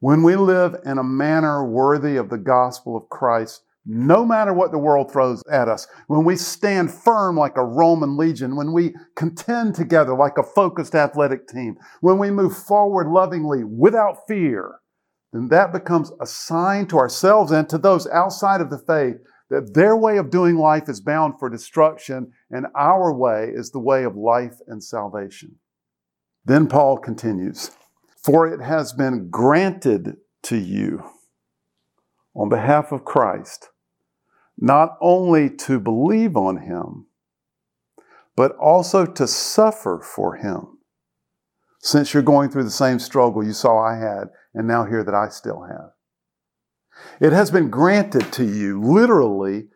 When 0.00 0.22
we 0.22 0.34
live 0.34 0.76
in 0.86 0.96
a 0.96 1.04
manner 1.04 1.64
worthy 1.64 2.16
of 2.16 2.30
the 2.30 2.38
gospel 2.38 2.96
of 2.96 3.10
Christ, 3.10 3.62
no 3.84 4.24
matter 4.24 4.54
what 4.54 4.72
the 4.72 4.78
world 4.78 5.12
throws 5.12 5.42
at 5.50 5.68
us, 5.68 5.86
when 6.06 6.24
we 6.24 6.36
stand 6.36 6.90
firm 6.90 7.36
like 7.36 7.56
a 7.56 7.64
Roman 7.64 8.16
legion, 8.16 8.56
when 8.56 8.72
we 8.72 8.94
contend 9.14 9.74
together 9.74 10.14
like 10.14 10.38
a 10.38 10.42
focused 10.42 10.94
athletic 10.94 11.46
team, 11.48 11.76
when 12.00 12.18
we 12.18 12.30
move 12.30 12.56
forward 12.56 13.08
lovingly 13.08 13.64
without 13.64 14.26
fear, 14.26 14.80
then 15.32 15.48
that 15.48 15.72
becomes 15.72 16.12
a 16.20 16.26
sign 16.26 16.86
to 16.86 16.98
ourselves 16.98 17.52
and 17.52 17.68
to 17.68 17.78
those 17.78 18.06
outside 18.08 18.60
of 18.60 18.70
the 18.70 18.78
faith 18.78 19.16
that 19.50 19.74
their 19.74 19.96
way 19.96 20.16
of 20.16 20.30
doing 20.30 20.56
life 20.56 20.88
is 20.88 21.00
bound 21.00 21.34
for 21.38 21.50
destruction 21.50 22.32
and 22.50 22.66
our 22.74 23.12
way 23.12 23.50
is 23.52 23.70
the 23.70 23.78
way 23.78 24.04
of 24.04 24.16
life 24.16 24.58
and 24.66 24.82
salvation. 24.82 25.56
Then 26.44 26.66
Paul 26.66 26.98
continues, 26.98 27.70
For 28.16 28.46
it 28.46 28.60
has 28.60 28.92
been 28.92 29.30
granted 29.30 30.16
to 30.44 30.56
you 30.56 31.04
on 32.34 32.48
behalf 32.48 32.92
of 32.92 33.04
Christ 33.04 33.70
not 34.60 34.96
only 35.00 35.48
to 35.48 35.80
believe 35.80 36.36
on 36.36 36.58
him, 36.58 37.06
but 38.36 38.54
also 38.56 39.06
to 39.06 39.26
suffer 39.26 40.00
for 40.00 40.36
him. 40.36 40.78
Since 41.80 42.12
you're 42.12 42.22
going 42.22 42.50
through 42.50 42.64
the 42.64 42.70
same 42.70 42.98
struggle 42.98 43.42
you 43.42 43.54
saw 43.54 43.78
I 43.78 43.96
had, 43.96 44.28
and 44.52 44.68
now 44.68 44.84
hear 44.84 45.02
that 45.02 45.14
I 45.14 45.28
still 45.30 45.62
have. 45.62 45.92
It 47.20 47.32
has 47.32 47.50
been 47.50 47.70
granted 47.70 48.32
to 48.34 48.44
you, 48.44 48.82
literally 48.82 49.68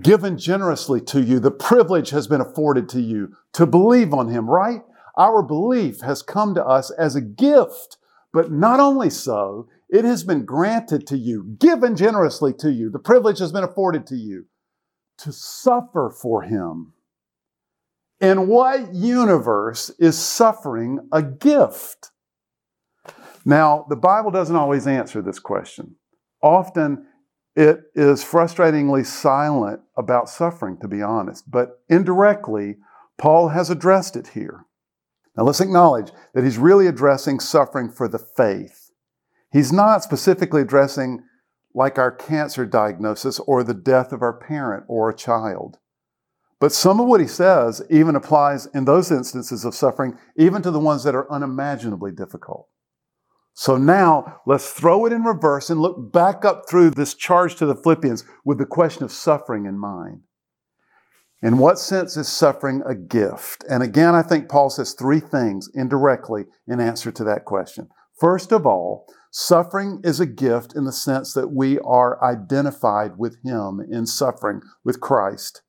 given 0.00 0.38
generously 0.38 1.02
to 1.02 1.20
you. 1.20 1.38
The 1.38 1.50
privilege 1.50 2.10
has 2.10 2.26
been 2.26 2.40
afforded 2.40 2.88
to 2.90 3.00
you 3.00 3.34
to 3.52 3.66
believe 3.66 4.14
on 4.14 4.28
Him, 4.28 4.48
right? 4.48 4.82
Our 5.16 5.42
belief 5.42 6.00
has 6.00 6.22
come 6.22 6.54
to 6.54 6.64
us 6.64 6.90
as 6.90 7.14
a 7.14 7.20
gift. 7.20 7.98
But 8.32 8.50
not 8.50 8.80
only 8.80 9.10
so, 9.10 9.68
it 9.88 10.04
has 10.04 10.24
been 10.24 10.44
granted 10.44 11.06
to 11.06 11.16
you, 11.16 11.56
given 11.60 11.94
generously 11.94 12.52
to 12.54 12.72
you. 12.72 12.90
The 12.90 12.98
privilege 12.98 13.38
has 13.38 13.52
been 13.52 13.62
afforded 13.62 14.08
to 14.08 14.16
you 14.16 14.46
to 15.18 15.32
suffer 15.32 16.10
for 16.10 16.42
Him. 16.42 16.94
In 18.20 18.48
what 18.48 18.92
universe 18.92 19.90
is 20.00 20.18
suffering 20.18 21.08
a 21.12 21.22
gift? 21.22 22.10
Now, 23.44 23.86
the 23.88 23.96
Bible 23.96 24.32
doesn't 24.32 24.56
always 24.56 24.86
answer 24.86 25.22
this 25.22 25.38
question. 25.38 25.96
Often 26.42 27.06
it 27.54 27.82
is 27.94 28.24
frustratingly 28.24 29.06
silent 29.06 29.80
about 29.96 30.28
suffering, 30.28 30.76
to 30.80 30.88
be 30.88 31.02
honest, 31.02 31.48
but 31.48 31.82
indirectly, 31.88 32.78
Paul 33.16 33.50
has 33.50 33.70
addressed 33.70 34.16
it 34.16 34.28
here. 34.28 34.66
Now, 35.36 35.44
let's 35.44 35.60
acknowledge 35.60 36.12
that 36.32 36.44
he's 36.44 36.58
really 36.58 36.86
addressing 36.86 37.40
suffering 37.40 37.90
for 37.90 38.08
the 38.08 38.18
faith. 38.18 38.90
He's 39.52 39.72
not 39.72 40.02
specifically 40.02 40.62
addressing 40.62 41.24
like 41.74 41.98
our 41.98 42.12
cancer 42.12 42.64
diagnosis 42.64 43.40
or 43.40 43.64
the 43.64 43.74
death 43.74 44.12
of 44.12 44.22
our 44.22 44.32
parent 44.32 44.84
or 44.88 45.10
a 45.10 45.16
child. 45.16 45.78
But 46.60 46.72
some 46.72 47.00
of 47.00 47.08
what 47.08 47.20
he 47.20 47.26
says 47.26 47.82
even 47.90 48.14
applies 48.14 48.66
in 48.66 48.84
those 48.84 49.10
instances 49.10 49.64
of 49.64 49.74
suffering, 49.74 50.16
even 50.36 50.62
to 50.62 50.70
the 50.70 50.80
ones 50.80 51.02
that 51.04 51.14
are 51.14 51.30
unimaginably 51.30 52.12
difficult. 52.12 52.68
So 53.54 53.76
now 53.76 54.40
let's 54.46 54.70
throw 54.70 55.04
it 55.06 55.12
in 55.12 55.22
reverse 55.22 55.70
and 55.70 55.80
look 55.80 56.12
back 56.12 56.44
up 56.44 56.68
through 56.68 56.90
this 56.90 57.14
charge 57.14 57.56
to 57.56 57.66
the 57.66 57.76
Philippians 57.76 58.24
with 58.44 58.58
the 58.58 58.66
question 58.66 59.04
of 59.04 59.12
suffering 59.12 59.66
in 59.66 59.78
mind. 59.78 60.22
In 61.42 61.58
what 61.58 61.78
sense 61.78 62.16
is 62.16 62.28
suffering 62.28 62.82
a 62.86 62.94
gift? 62.94 63.64
And 63.68 63.82
again, 63.82 64.14
I 64.14 64.22
think 64.22 64.48
Paul 64.48 64.70
says 64.70 64.94
three 64.94 65.20
things 65.20 65.68
indirectly 65.74 66.44
in 66.66 66.80
answer 66.80 67.12
to 67.12 67.24
that 67.24 67.44
question. 67.44 67.88
First 68.18 68.52
of 68.52 68.64
all, 68.66 69.06
suffering 69.30 70.00
is 70.04 70.20
a 70.20 70.26
gift 70.26 70.74
in 70.74 70.84
the 70.84 70.92
sense 70.92 71.34
that 71.34 71.52
we 71.52 71.78
are 71.80 72.22
identified 72.24 73.18
with 73.18 73.36
Him 73.44 73.80
in 73.90 74.06
suffering 74.06 74.62
with 74.84 75.00
Christ. 75.00 75.62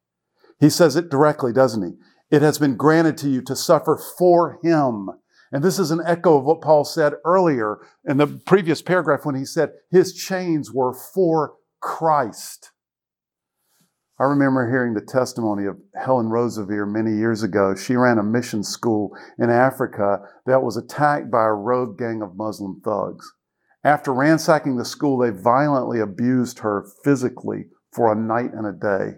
He 0.59 0.69
says 0.69 0.95
it 0.95 1.09
directly, 1.09 1.51
doesn't 1.51 1.83
he? 1.83 2.35
It 2.35 2.41
has 2.41 2.57
been 2.57 2.77
granted 2.77 3.17
to 3.19 3.29
you 3.29 3.41
to 3.41 3.55
suffer 3.55 3.99
for 4.17 4.59
Him. 4.63 5.09
And 5.51 5.63
this 5.63 5.79
is 5.79 5.91
an 5.91 6.01
echo 6.05 6.37
of 6.37 6.45
what 6.45 6.61
Paul 6.61 6.85
said 6.85 7.13
earlier 7.25 7.79
in 8.07 8.17
the 8.17 8.27
previous 8.45 8.81
paragraph 8.81 9.25
when 9.25 9.35
he 9.35 9.45
said 9.45 9.71
his 9.91 10.13
chains 10.13 10.71
were 10.71 10.93
for 10.93 11.53
Christ. 11.81 12.71
I 14.17 14.23
remember 14.23 14.69
hearing 14.69 14.93
the 14.93 15.01
testimony 15.01 15.65
of 15.65 15.77
Helen 15.93 16.27
Roseveare 16.27 16.89
many 16.89 17.17
years 17.17 17.43
ago. 17.43 17.75
She 17.75 17.97
ran 17.97 18.17
a 18.17 18.23
mission 18.23 18.63
school 18.63 19.11
in 19.37 19.49
Africa 19.49 20.19
that 20.45 20.63
was 20.63 20.77
attacked 20.77 21.29
by 21.29 21.43
a 21.43 21.51
rogue 21.51 21.97
gang 21.97 22.21
of 22.21 22.37
Muslim 22.37 22.81
thugs. 22.83 23.33
After 23.83 24.13
ransacking 24.13 24.77
the 24.77 24.85
school, 24.85 25.17
they 25.17 25.31
violently 25.31 25.99
abused 25.99 26.59
her 26.59 26.87
physically 27.03 27.65
for 27.91 28.11
a 28.11 28.15
night 28.15 28.53
and 28.53 28.65
a 28.65 28.71
day. 28.71 29.17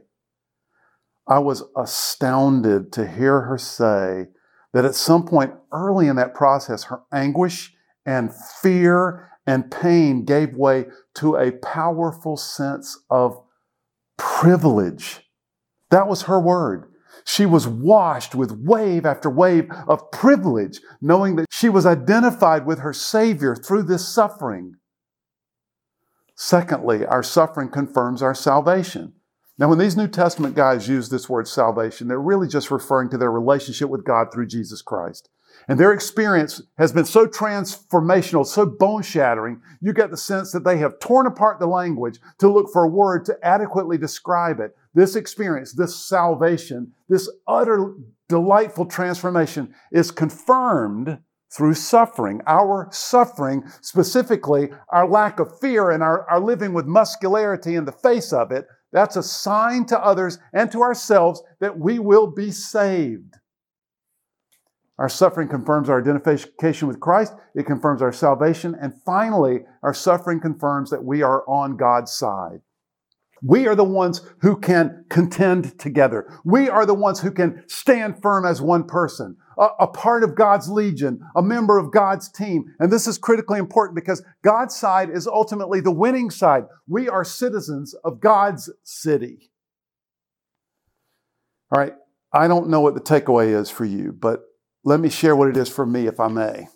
I 1.27 1.39
was 1.39 1.63
astounded 1.77 2.91
to 2.93 3.07
hear 3.07 3.41
her 3.41 3.57
say 3.59 4.27
that 4.73 4.85
at 4.85 4.95
some 4.95 5.25
point 5.25 5.53
early 5.71 6.07
in 6.07 6.15
that 6.15 6.33
process, 6.33 6.85
her 6.85 7.01
anguish 7.13 7.73
and 8.05 8.33
fear 8.33 9.29
and 9.45 9.69
pain 9.69 10.25
gave 10.25 10.55
way 10.55 10.87
to 11.15 11.35
a 11.35 11.51
powerful 11.51 12.35
sense 12.35 12.99
of 13.09 13.43
privilege. 14.17 15.21
That 15.89 16.07
was 16.07 16.23
her 16.23 16.39
word. 16.39 16.91
She 17.25 17.45
was 17.45 17.67
washed 17.67 18.35
with 18.35 18.51
wave 18.51 19.05
after 19.05 19.29
wave 19.29 19.69
of 19.87 20.11
privilege, 20.11 20.79
knowing 21.01 21.35
that 21.35 21.47
she 21.51 21.67
was 21.67 21.85
identified 21.85 22.65
with 22.65 22.79
her 22.79 22.93
Savior 22.93 23.55
through 23.55 23.83
this 23.83 24.07
suffering. 24.07 24.75
Secondly, 26.35 27.05
our 27.05 27.23
suffering 27.23 27.69
confirms 27.69 28.21
our 28.21 28.35
salvation. 28.35 29.13
Now, 29.57 29.67
when 29.69 29.79
these 29.79 29.97
New 29.97 30.07
Testament 30.07 30.55
guys 30.55 30.87
use 30.87 31.09
this 31.09 31.27
word 31.27 31.47
salvation, 31.47 32.07
they're 32.07 32.21
really 32.21 32.47
just 32.47 32.69
referring 32.69 33.09
to 33.09 33.17
their 33.17 33.31
relationship 33.31 33.89
with 33.89 34.05
God 34.05 34.27
through 34.31 34.47
Jesus 34.47 34.81
Christ. 34.81 35.29
And 35.69 35.77
their 35.77 35.91
experience 35.91 36.61
has 36.77 36.93
been 36.93 37.03
so 37.03 37.27
transformational, 37.27 38.45
so 38.45 38.65
bone 38.65 39.01
shattering, 39.01 39.61
you 39.81 39.91
get 39.91 40.11
the 40.11 40.17
sense 40.17 40.53
that 40.53 40.63
they 40.63 40.77
have 40.77 40.99
torn 40.99 41.27
apart 41.27 41.59
the 41.59 41.67
language 41.67 42.19
to 42.39 42.49
look 42.49 42.71
for 42.71 42.85
a 42.85 42.89
word 42.89 43.25
to 43.25 43.37
adequately 43.43 43.97
describe 43.97 44.61
it. 44.61 44.75
This 44.93 45.17
experience, 45.17 45.73
this 45.73 45.99
salvation, 45.99 46.93
this 47.09 47.29
utter 47.47 47.95
delightful 48.29 48.85
transformation 48.85 49.73
is 49.91 50.09
confirmed 50.09 51.19
through 51.51 51.73
suffering. 51.73 52.41
Our 52.47 52.87
suffering, 52.91 53.63
specifically 53.81 54.69
our 54.89 55.07
lack 55.07 55.39
of 55.39 55.59
fear 55.59 55.91
and 55.91 56.01
our, 56.01 56.29
our 56.29 56.39
living 56.39 56.73
with 56.73 56.85
muscularity 56.85 57.75
in 57.75 57.85
the 57.85 57.91
face 57.91 58.31
of 58.31 58.51
it, 58.51 58.67
That's 58.91 59.15
a 59.15 59.23
sign 59.23 59.85
to 59.87 59.99
others 59.99 60.39
and 60.53 60.71
to 60.71 60.81
ourselves 60.81 61.41
that 61.59 61.77
we 61.77 61.99
will 61.99 62.27
be 62.27 62.51
saved. 62.51 63.35
Our 64.99 65.09
suffering 65.09 65.47
confirms 65.47 65.89
our 65.89 66.01
identification 66.01 66.87
with 66.87 66.99
Christ. 66.99 67.35
It 67.53 67.67
confirms 67.67 68.01
our 68.01 68.11
salvation. 68.11 68.75
And 68.81 68.93
finally, 69.05 69.59
our 69.83 69.93
suffering 69.93 70.39
confirms 70.39 70.89
that 70.89 71.03
we 71.03 71.21
are 71.21 71.47
on 71.47 71.77
God's 71.77 72.11
side. 72.11 72.61
We 73.43 73.67
are 73.67 73.75
the 73.75 73.83
ones 73.83 74.21
who 74.41 74.57
can 74.59 75.05
contend 75.09 75.77
together. 75.77 76.27
We 76.43 76.69
are 76.69 76.87
the 76.87 76.95
ones 76.95 77.19
who 77.19 77.29
can 77.29 77.63
stand 77.67 78.21
firm 78.21 78.45
as 78.45 78.61
one 78.61 78.85
person, 78.85 79.37
a, 79.59 79.67
a, 79.81 79.87
part 79.87 80.23
of 80.23 80.33
God's 80.35 80.69
legion, 80.69 81.19
a 81.35 81.43
member 81.43 81.77
of 81.77 81.91
God's 81.91 82.31
team. 82.31 82.65
And 82.79 82.91
this 82.91 83.05
is 83.05 83.19
critically 83.19 83.59
important 83.59 83.95
because 83.95 84.23
God's 84.43 84.75
side 84.75 85.11
is 85.11 85.27
ultimately 85.27 85.81
the 85.81 85.91
winning 85.91 86.31
side. 86.31 86.63
We 86.87 87.09
are 87.09 87.23
citizens 87.23 87.93
of 88.03 88.19
God's 88.19 88.71
city. 88.83 89.51
All 91.71 91.79
right, 91.79 91.93
I 92.33 92.47
don't 92.47 92.69
know 92.69 92.81
what 92.81 92.95
the 92.95 93.01
takeaway 93.01 93.53
is 93.53 93.69
for 93.69 93.85
you, 93.85 94.13
but 94.13 94.41
let 94.83 94.99
me 94.99 95.09
share 95.09 95.35
what 95.35 95.49
it 95.49 95.57
is 95.57 95.69
for 95.69 95.85
me, 95.85 96.07
if 96.07 96.19
I 96.19 96.27
may. 96.27 96.67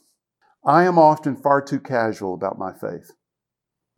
I 0.66 0.84
am 0.84 1.00
often 1.00 1.36
far 1.36 1.62
too 1.62 1.80
casual 1.80 2.34
about 2.34 2.60
my 2.60 2.74
faith. 2.74 3.12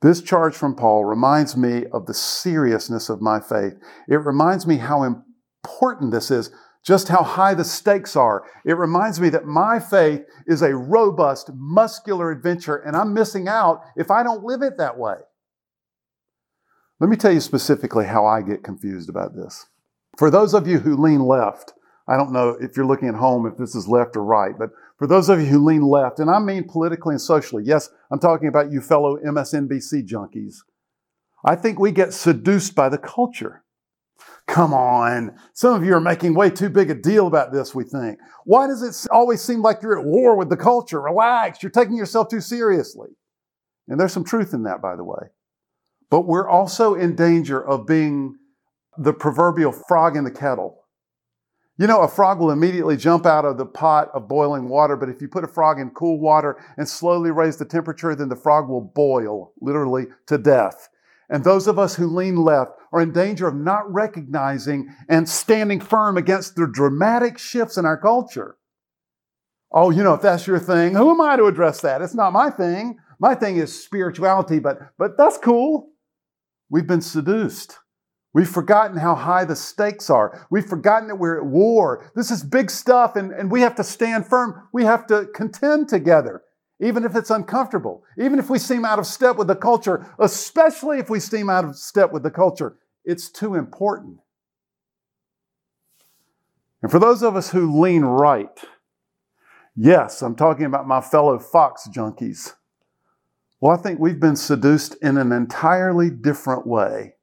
This 0.01 0.21
charge 0.21 0.55
from 0.55 0.75
Paul 0.75 1.05
reminds 1.05 1.55
me 1.55 1.85
of 1.93 2.05
the 2.05 2.13
seriousness 2.13 3.09
of 3.09 3.21
my 3.21 3.39
faith. 3.39 3.73
It 4.07 4.17
reminds 4.17 4.67
me 4.67 4.77
how 4.77 5.03
important 5.03 6.11
this 6.11 6.29
is, 6.29 6.51
just 6.85 7.07
how 7.07 7.23
high 7.23 7.53
the 7.53 7.63
stakes 7.63 8.15
are. 8.15 8.43
It 8.65 8.77
reminds 8.77 9.21
me 9.21 9.29
that 9.29 9.45
my 9.45 9.79
faith 9.79 10.23
is 10.45 10.61
a 10.61 10.75
robust, 10.75 11.51
muscular 11.53 12.31
adventure, 12.31 12.75
and 12.75 12.97
I'm 12.97 13.13
missing 13.13 13.47
out 13.47 13.81
if 13.95 14.11
I 14.11 14.23
don't 14.23 14.43
live 14.43 14.61
it 14.61 14.77
that 14.77 14.97
way. 14.97 15.15
Let 16.99 17.09
me 17.09 17.15
tell 17.15 17.31
you 17.31 17.39
specifically 17.39 18.05
how 18.05 18.25
I 18.25 18.41
get 18.41 18.63
confused 18.63 19.09
about 19.09 19.35
this. 19.35 19.65
For 20.17 20.29
those 20.29 20.53
of 20.53 20.67
you 20.67 20.79
who 20.79 20.95
lean 20.95 21.21
left, 21.21 21.73
I 22.07 22.17
don't 22.17 22.33
know 22.33 22.57
if 22.59 22.75
you're 22.75 22.85
looking 22.85 23.07
at 23.07 23.15
home 23.15 23.45
if 23.45 23.57
this 23.57 23.75
is 23.75 23.87
left 23.87 24.17
or 24.17 24.23
right, 24.23 24.57
but 24.57 24.71
for 24.97 25.07
those 25.07 25.29
of 25.29 25.39
you 25.39 25.47
who 25.47 25.63
lean 25.63 25.81
left, 25.81 26.19
and 26.19 26.29
I 26.29 26.39
mean 26.39 26.67
politically 26.67 27.13
and 27.13 27.21
socially, 27.21 27.63
yes, 27.65 27.89
I'm 28.11 28.19
talking 28.19 28.47
about 28.47 28.71
you 28.71 28.81
fellow 28.81 29.17
MSNBC 29.17 30.07
junkies. 30.07 30.57
I 31.45 31.55
think 31.55 31.79
we 31.79 31.91
get 31.91 32.13
seduced 32.13 32.75
by 32.75 32.89
the 32.89 32.97
culture. 32.97 33.63
Come 34.47 34.73
on. 34.73 35.37
Some 35.53 35.73
of 35.73 35.85
you 35.85 35.93
are 35.93 36.01
making 36.01 36.33
way 36.35 36.49
too 36.49 36.69
big 36.69 36.89
a 36.89 36.95
deal 36.95 37.27
about 37.27 37.53
this, 37.53 37.73
we 37.73 37.83
think. 37.85 38.19
Why 38.45 38.67
does 38.67 38.83
it 38.83 39.09
always 39.11 39.41
seem 39.41 39.61
like 39.61 39.81
you're 39.81 39.99
at 39.99 40.05
war 40.05 40.35
with 40.35 40.49
the 40.49 40.57
culture? 40.57 41.01
Relax. 41.01 41.63
You're 41.63 41.71
taking 41.71 41.95
yourself 41.95 42.27
too 42.29 42.41
seriously. 42.41 43.09
And 43.87 43.99
there's 43.99 44.13
some 44.13 44.25
truth 44.25 44.53
in 44.53 44.63
that, 44.63 44.81
by 44.81 44.95
the 44.95 45.03
way. 45.03 45.29
But 46.09 46.21
we're 46.21 46.49
also 46.49 46.93
in 46.93 47.15
danger 47.15 47.65
of 47.65 47.87
being 47.87 48.35
the 48.97 49.13
proverbial 49.13 49.71
frog 49.71 50.15
in 50.15 50.23
the 50.23 50.31
kettle. 50.31 50.82
You 51.77 51.87
know, 51.87 52.01
a 52.01 52.07
frog 52.07 52.39
will 52.39 52.51
immediately 52.51 52.97
jump 52.97 53.25
out 53.25 53.45
of 53.45 53.57
the 53.57 53.65
pot 53.65 54.09
of 54.13 54.27
boiling 54.27 54.69
water, 54.69 54.95
but 54.95 55.09
if 55.09 55.21
you 55.21 55.27
put 55.27 55.43
a 55.43 55.47
frog 55.47 55.79
in 55.79 55.89
cool 55.89 56.19
water 56.19 56.63
and 56.77 56.87
slowly 56.87 57.31
raise 57.31 57.57
the 57.57 57.65
temperature, 57.65 58.13
then 58.13 58.29
the 58.29 58.35
frog 58.35 58.69
will 58.69 58.81
boil, 58.81 59.53
literally, 59.59 60.05
to 60.27 60.37
death. 60.37 60.89
And 61.29 61.43
those 61.43 61.67
of 61.67 61.79
us 61.79 61.95
who 61.95 62.05
lean 62.05 62.35
left 62.35 62.73
are 62.91 63.01
in 63.01 63.11
danger 63.11 63.47
of 63.47 63.55
not 63.55 63.91
recognizing 63.91 64.93
and 65.09 65.27
standing 65.27 65.79
firm 65.79 66.15
against 66.15 66.55
the 66.55 66.67
dramatic 66.67 67.39
shifts 67.39 67.75
in 67.75 67.85
our 67.87 67.97
culture. 67.97 68.57
Oh, 69.71 69.89
you 69.89 70.03
know, 70.03 70.13
if 70.13 70.21
that's 70.21 70.45
your 70.45 70.59
thing, 70.59 70.93
who 70.93 71.09
am 71.09 71.21
I 71.21 71.35
to 71.37 71.45
address 71.45 71.81
that? 71.81 72.03
It's 72.03 72.13
not 72.13 72.33
my 72.33 72.51
thing. 72.51 72.97
My 73.19 73.33
thing 73.33 73.57
is 73.57 73.83
spirituality, 73.83 74.59
but, 74.59 74.77
but 74.99 75.17
that's 75.17 75.39
cool. 75.39 75.89
We've 76.69 76.85
been 76.85 77.01
seduced. 77.01 77.79
We've 78.33 78.49
forgotten 78.49 78.97
how 78.97 79.13
high 79.13 79.45
the 79.45 79.55
stakes 79.55 80.09
are. 80.09 80.47
We've 80.49 80.65
forgotten 80.65 81.07
that 81.07 81.17
we're 81.17 81.37
at 81.37 81.45
war. 81.45 82.11
This 82.15 82.31
is 82.31 82.43
big 82.43 82.71
stuff, 82.71 83.15
and, 83.15 83.31
and 83.31 83.51
we 83.51 83.61
have 83.61 83.75
to 83.75 83.83
stand 83.83 84.25
firm. 84.25 84.67
We 84.73 84.85
have 84.85 85.05
to 85.07 85.27
contend 85.35 85.87
together, 85.87 86.41
even 86.79 87.03
if 87.03 87.15
it's 87.15 87.29
uncomfortable, 87.29 88.03
even 88.17 88.39
if 88.39 88.49
we 88.49 88.57
seem 88.57 88.85
out 88.85 88.97
of 88.97 89.05
step 89.05 89.37
with 89.37 89.47
the 89.47 89.55
culture, 89.55 90.11
especially 90.17 90.97
if 90.97 91.11
we 91.11 91.19
seem 91.19 91.47
out 91.47 91.63
of 91.63 91.75
step 91.75 92.11
with 92.11 92.23
the 92.23 92.31
culture. 92.31 92.77
It's 93.05 93.29
too 93.29 93.53
important. 93.53 94.17
And 96.81 96.91
for 96.91 96.99
those 96.99 97.21
of 97.21 97.35
us 97.35 97.51
who 97.51 97.79
lean 97.79 98.01
right, 98.01 98.59
yes, 99.75 100.23
I'm 100.23 100.35
talking 100.35 100.65
about 100.65 100.87
my 100.87 101.01
fellow 101.01 101.37
Fox 101.37 101.87
junkies. 101.87 102.55
Well, 103.61 103.77
I 103.77 103.81
think 103.81 103.99
we've 103.99 104.19
been 104.19 104.35
seduced 104.35 104.95
in 105.03 105.17
an 105.17 105.31
entirely 105.31 106.09
different 106.09 106.65
way. 106.65 107.13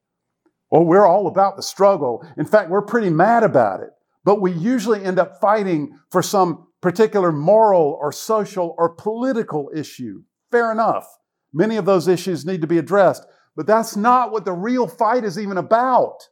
Well, 0.71 0.85
we're 0.85 1.07
all 1.07 1.27
about 1.27 1.57
the 1.57 1.63
struggle. 1.63 2.25
In 2.37 2.45
fact, 2.45 2.71
we're 2.71 2.83
pretty 2.83 3.11
mad 3.11 3.43
about 3.43 3.81
it. 3.81 3.91
But 4.25 4.41
we 4.41 4.53
usually 4.53 5.03
end 5.05 5.19
up 5.19 5.41
fighting 5.41 5.99
for 6.11 6.23
some 6.23 6.69
particular 6.81 7.33
moral 7.33 7.99
or 8.01 8.13
social 8.13 8.75
or 8.79 8.95
political 8.95 9.71
issue. 9.75 10.23
Fair 10.51 10.71
enough. 10.71 11.07
Many 11.53 11.77
of 11.77 11.85
those 11.85 12.07
issues 12.07 12.47
need 12.47 12.61
to 12.61 12.67
be 12.67 12.79
addressed. 12.79 13.27
But 13.57 13.67
that's 13.67 13.97
not 13.97 14.31
what 14.31 14.45
the 14.45 14.53
real 14.53 14.87
fight 14.87 15.25
is 15.25 15.39
even 15.39 15.59
about. 15.59 16.29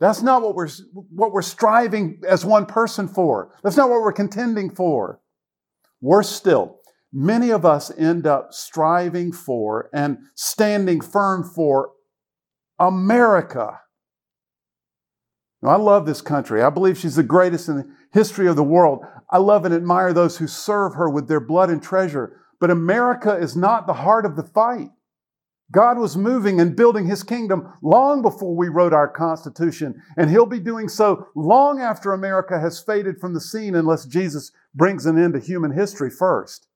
That's 0.00 0.22
not 0.22 0.42
what 0.42 0.54
we're, 0.54 0.70
what 1.10 1.32
we're 1.32 1.42
striving 1.42 2.20
as 2.26 2.44
one 2.44 2.66
person 2.66 3.06
for. 3.06 3.52
That's 3.62 3.76
not 3.76 3.90
what 3.90 4.00
we're 4.00 4.12
contending 4.12 4.70
for. 4.70 5.20
Worse 6.00 6.30
still, 6.30 6.80
many 7.12 7.50
of 7.50 7.66
us 7.66 7.92
end 7.96 8.26
up 8.26 8.54
striving 8.54 9.32
for 9.32 9.90
and 9.92 10.18
standing 10.34 11.02
firm 11.02 11.44
for 11.44 11.90
America. 12.80 13.78
Now, 15.62 15.68
I 15.68 15.76
love 15.76 16.06
this 16.06 16.22
country. 16.22 16.62
I 16.62 16.70
believe 16.70 16.96
she's 16.96 17.16
the 17.16 17.22
greatest 17.22 17.68
in 17.68 17.76
the 17.76 17.90
history 18.12 18.48
of 18.48 18.56
the 18.56 18.64
world. 18.64 19.04
I 19.30 19.38
love 19.38 19.66
and 19.66 19.74
admire 19.74 20.12
those 20.12 20.38
who 20.38 20.46
serve 20.46 20.94
her 20.94 21.08
with 21.08 21.28
their 21.28 21.40
blood 21.40 21.68
and 21.68 21.82
treasure. 21.82 22.40
But 22.58 22.70
America 22.70 23.36
is 23.36 23.54
not 23.54 23.86
the 23.86 23.92
heart 23.92 24.24
of 24.24 24.36
the 24.36 24.42
fight. 24.42 24.88
God 25.70 25.98
was 25.98 26.16
moving 26.16 26.60
and 26.60 26.74
building 26.74 27.06
his 27.06 27.22
kingdom 27.22 27.72
long 27.82 28.22
before 28.22 28.56
we 28.56 28.68
wrote 28.68 28.92
our 28.92 29.06
Constitution, 29.06 30.02
and 30.16 30.28
he'll 30.28 30.46
be 30.46 30.58
doing 30.58 30.88
so 30.88 31.28
long 31.36 31.80
after 31.80 32.12
America 32.12 32.58
has 32.58 32.82
faded 32.82 33.20
from 33.20 33.34
the 33.34 33.40
scene 33.40 33.76
unless 33.76 34.04
Jesus 34.04 34.50
brings 34.74 35.06
an 35.06 35.22
end 35.22 35.34
to 35.34 35.40
human 35.40 35.70
history 35.70 36.10
first. 36.10 36.66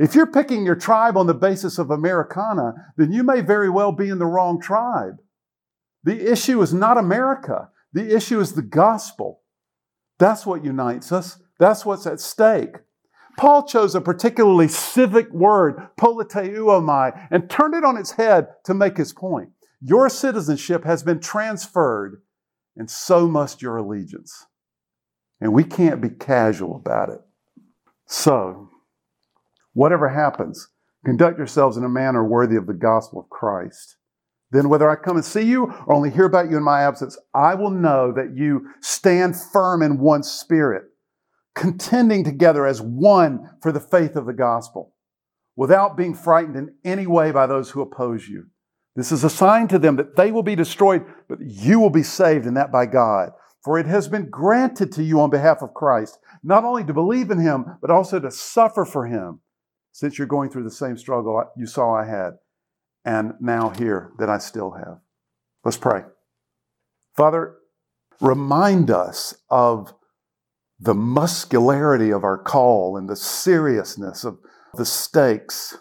If 0.00 0.14
you're 0.14 0.26
picking 0.26 0.64
your 0.64 0.76
tribe 0.76 1.18
on 1.18 1.26
the 1.26 1.34
basis 1.34 1.78
of 1.78 1.90
Americana, 1.90 2.72
then 2.96 3.12
you 3.12 3.22
may 3.22 3.42
very 3.42 3.68
well 3.68 3.92
be 3.92 4.08
in 4.08 4.18
the 4.18 4.24
wrong 4.24 4.58
tribe. 4.58 5.18
The 6.04 6.32
issue 6.32 6.62
is 6.62 6.72
not 6.72 6.96
America. 6.96 7.68
The 7.92 8.16
issue 8.16 8.40
is 8.40 8.54
the 8.54 8.62
gospel. 8.62 9.42
That's 10.18 10.46
what 10.46 10.64
unites 10.64 11.12
us. 11.12 11.38
That's 11.58 11.84
what's 11.84 12.06
at 12.06 12.18
stake. 12.18 12.76
Paul 13.36 13.66
chose 13.66 13.94
a 13.94 14.00
particularly 14.00 14.68
civic 14.68 15.30
word, 15.32 15.76
politeuomai, 15.98 17.28
and 17.30 17.50
turned 17.50 17.74
it 17.74 17.84
on 17.84 17.98
its 17.98 18.12
head 18.12 18.48
to 18.64 18.72
make 18.72 18.96
his 18.96 19.12
point. 19.12 19.50
Your 19.82 20.08
citizenship 20.08 20.84
has 20.84 21.02
been 21.02 21.20
transferred, 21.20 22.22
and 22.74 22.88
so 22.88 23.28
must 23.28 23.60
your 23.60 23.76
allegiance. 23.76 24.46
And 25.42 25.52
we 25.52 25.62
can't 25.62 26.00
be 26.00 26.08
casual 26.08 26.76
about 26.76 27.10
it. 27.10 27.20
So, 28.06 28.70
Whatever 29.80 30.10
happens, 30.10 30.68
conduct 31.06 31.38
yourselves 31.38 31.78
in 31.78 31.84
a 31.84 31.88
manner 31.88 32.22
worthy 32.22 32.54
of 32.54 32.66
the 32.66 32.74
gospel 32.74 33.18
of 33.18 33.30
Christ. 33.30 33.96
Then, 34.50 34.68
whether 34.68 34.90
I 34.90 34.94
come 34.94 35.16
and 35.16 35.24
see 35.24 35.40
you 35.40 35.72
or 35.86 35.94
only 35.94 36.10
hear 36.10 36.26
about 36.26 36.50
you 36.50 36.58
in 36.58 36.62
my 36.62 36.82
absence, 36.82 37.16
I 37.32 37.54
will 37.54 37.70
know 37.70 38.12
that 38.12 38.36
you 38.36 38.72
stand 38.82 39.40
firm 39.40 39.80
in 39.80 39.98
one 39.98 40.22
spirit, 40.22 40.82
contending 41.54 42.24
together 42.24 42.66
as 42.66 42.82
one 42.82 43.48
for 43.62 43.72
the 43.72 43.80
faith 43.80 44.16
of 44.16 44.26
the 44.26 44.34
gospel, 44.34 44.92
without 45.56 45.96
being 45.96 46.12
frightened 46.14 46.56
in 46.56 46.74
any 46.84 47.06
way 47.06 47.30
by 47.30 47.46
those 47.46 47.70
who 47.70 47.80
oppose 47.80 48.28
you. 48.28 48.48
This 48.96 49.10
is 49.10 49.24
a 49.24 49.30
sign 49.30 49.66
to 49.68 49.78
them 49.78 49.96
that 49.96 50.14
they 50.14 50.30
will 50.30 50.42
be 50.42 50.56
destroyed, 50.56 51.06
but 51.26 51.38
you 51.40 51.80
will 51.80 51.88
be 51.88 52.02
saved, 52.02 52.44
and 52.44 52.58
that 52.58 52.70
by 52.70 52.84
God. 52.84 53.30
For 53.64 53.78
it 53.78 53.86
has 53.86 54.08
been 54.08 54.28
granted 54.28 54.92
to 54.92 55.02
you 55.02 55.22
on 55.22 55.30
behalf 55.30 55.62
of 55.62 55.72
Christ, 55.72 56.18
not 56.42 56.64
only 56.64 56.84
to 56.84 56.92
believe 56.92 57.30
in 57.30 57.38
him, 57.38 57.78
but 57.80 57.90
also 57.90 58.20
to 58.20 58.30
suffer 58.30 58.84
for 58.84 59.06
him 59.06 59.40
since 59.92 60.18
you're 60.18 60.26
going 60.26 60.50
through 60.50 60.64
the 60.64 60.70
same 60.70 60.96
struggle 60.96 61.44
you 61.56 61.66
saw 61.66 61.94
I 61.94 62.06
had, 62.06 62.34
and 63.04 63.34
now 63.40 63.70
here 63.70 64.12
that 64.18 64.28
I 64.28 64.38
still 64.38 64.72
have. 64.72 64.98
Let's 65.64 65.76
pray. 65.76 66.02
Father, 67.16 67.56
remind 68.20 68.90
us 68.90 69.34
of 69.50 69.94
the 70.78 70.94
muscularity 70.94 72.10
of 72.10 72.24
our 72.24 72.38
call 72.38 72.96
and 72.96 73.08
the 73.08 73.16
seriousness 73.16 74.24
of 74.24 74.38
the 74.74 74.86
stakes. 74.86 75.76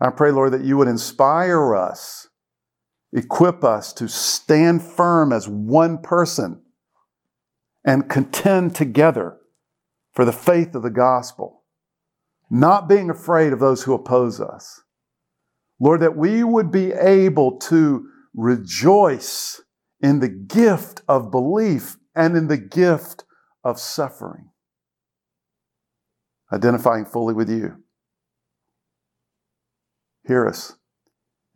I 0.00 0.10
pray, 0.10 0.30
Lord, 0.30 0.52
that 0.52 0.64
you 0.64 0.76
would 0.76 0.86
inspire 0.86 1.74
us, 1.74 2.28
equip 3.12 3.64
us 3.64 3.92
to 3.94 4.08
stand 4.08 4.82
firm 4.82 5.32
as 5.32 5.48
one 5.48 5.98
person 5.98 6.62
and 7.84 8.08
contend 8.08 8.76
together 8.76 9.38
for 10.12 10.24
the 10.24 10.32
faith 10.32 10.74
of 10.76 10.82
the 10.82 10.90
gospel 10.90 11.57
not 12.50 12.88
being 12.88 13.10
afraid 13.10 13.52
of 13.52 13.60
those 13.60 13.82
who 13.82 13.94
oppose 13.94 14.40
us. 14.40 14.82
Lord, 15.80 16.00
that 16.00 16.16
we 16.16 16.42
would 16.42 16.70
be 16.70 16.92
able 16.92 17.58
to 17.58 18.08
rejoice 18.34 19.60
in 20.00 20.20
the 20.20 20.28
gift 20.28 21.02
of 21.08 21.30
belief 21.30 21.96
and 22.14 22.36
in 22.36 22.48
the 22.48 22.56
gift 22.56 23.24
of 23.64 23.78
suffering. 23.78 24.50
Identifying 26.52 27.04
fully 27.04 27.34
with 27.34 27.50
you. 27.50 27.82
Hear 30.26 30.46
us. 30.46 30.74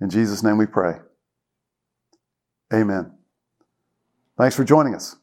In 0.01 0.11
Jesus' 0.11 0.43
name 0.43 0.59
we 0.59 0.67
pray. 0.67 0.95
Amen. 2.73 3.13
Thanks 4.39 4.57
for 4.57 4.65
joining 4.65 4.95
us. 4.95 5.17